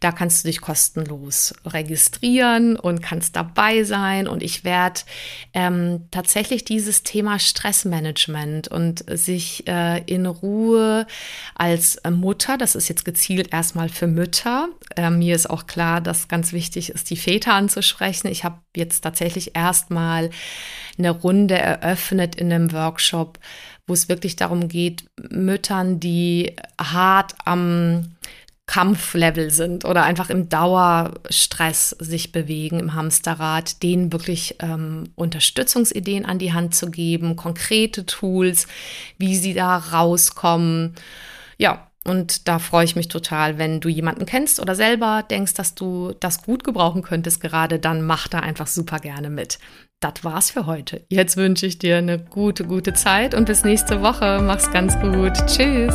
Da 0.00 0.12
kannst 0.12 0.44
du 0.44 0.48
dich 0.48 0.60
kostenlos 0.60 1.54
registrieren 1.64 2.76
und 2.76 3.02
kannst 3.02 3.36
dabei 3.36 3.84
sein. 3.84 4.28
Und 4.28 4.42
ich 4.42 4.64
werde 4.64 5.00
ähm, 5.54 6.06
tatsächlich 6.10 6.64
dieses 6.64 7.02
Thema 7.02 7.38
Stressmanagement 7.38 8.68
und 8.68 9.04
sich 9.08 9.66
äh, 9.66 10.02
in 10.04 10.26
Ruhe 10.26 11.06
als 11.54 12.00
Mutter, 12.10 12.58
das 12.58 12.74
ist 12.74 12.88
jetzt 12.88 13.04
gezielt 13.04 13.52
erstmal 13.52 13.88
für 13.88 14.06
Mütter. 14.06 14.68
Äh, 14.96 15.10
mir 15.10 15.34
ist 15.34 15.48
auch 15.48 15.66
klar, 15.66 16.00
dass 16.00 16.28
ganz 16.28 16.52
wichtig 16.52 16.90
ist, 16.90 17.10
die 17.10 17.16
Väter 17.16 17.54
anzusprechen. 17.54 18.28
Ich 18.28 18.44
habe 18.44 18.58
jetzt 18.74 19.00
tatsächlich 19.00 19.56
erstmal 19.56 20.30
eine 20.98 21.10
Runde 21.10 21.58
eröffnet 21.58 22.36
in 22.36 22.52
einem 22.52 22.72
Workshop, 22.72 23.38
wo 23.86 23.94
es 23.94 24.08
wirklich 24.08 24.36
darum 24.36 24.68
geht, 24.68 25.04
Müttern, 25.30 26.00
die 26.00 26.56
hart 26.80 27.34
am 27.44 28.16
Kampflevel 28.66 29.50
sind 29.50 29.84
oder 29.84 30.02
einfach 30.02 30.28
im 30.28 30.48
Dauerstress 30.48 31.90
sich 32.00 32.32
bewegen 32.32 32.80
im 32.80 32.94
Hamsterrad, 32.94 33.82
denen 33.82 34.12
wirklich 34.12 34.56
ähm, 34.58 35.04
Unterstützungsideen 35.14 36.26
an 36.26 36.38
die 36.38 36.52
Hand 36.52 36.74
zu 36.74 36.90
geben, 36.90 37.36
konkrete 37.36 38.06
Tools, 38.06 38.66
wie 39.18 39.36
sie 39.36 39.54
da 39.54 39.76
rauskommen. 39.76 40.94
Ja, 41.58 41.86
und 42.04 42.48
da 42.48 42.58
freue 42.58 42.84
ich 42.84 42.96
mich 42.96 43.08
total, 43.08 43.58
wenn 43.58 43.80
du 43.80 43.88
jemanden 43.88 44.26
kennst 44.26 44.60
oder 44.60 44.74
selber 44.74 45.24
denkst, 45.28 45.54
dass 45.54 45.74
du 45.74 46.12
das 46.20 46.42
gut 46.42 46.62
gebrauchen 46.62 47.02
könntest 47.02 47.40
gerade, 47.40 47.78
dann 47.78 48.02
mach 48.02 48.28
da 48.28 48.40
einfach 48.40 48.66
super 48.66 48.98
gerne 48.98 49.30
mit. 49.30 49.58
Das 50.00 50.22
war's 50.22 50.50
für 50.50 50.66
heute. 50.66 51.04
Jetzt 51.08 51.36
wünsche 51.36 51.66
ich 51.66 51.78
dir 51.78 51.96
eine 51.96 52.18
gute, 52.18 52.64
gute 52.64 52.92
Zeit 52.92 53.34
und 53.34 53.46
bis 53.46 53.64
nächste 53.64 54.02
Woche. 54.02 54.40
Mach's 54.42 54.70
ganz 54.70 54.98
gut. 55.00 55.32
Tschüss. 55.46 55.94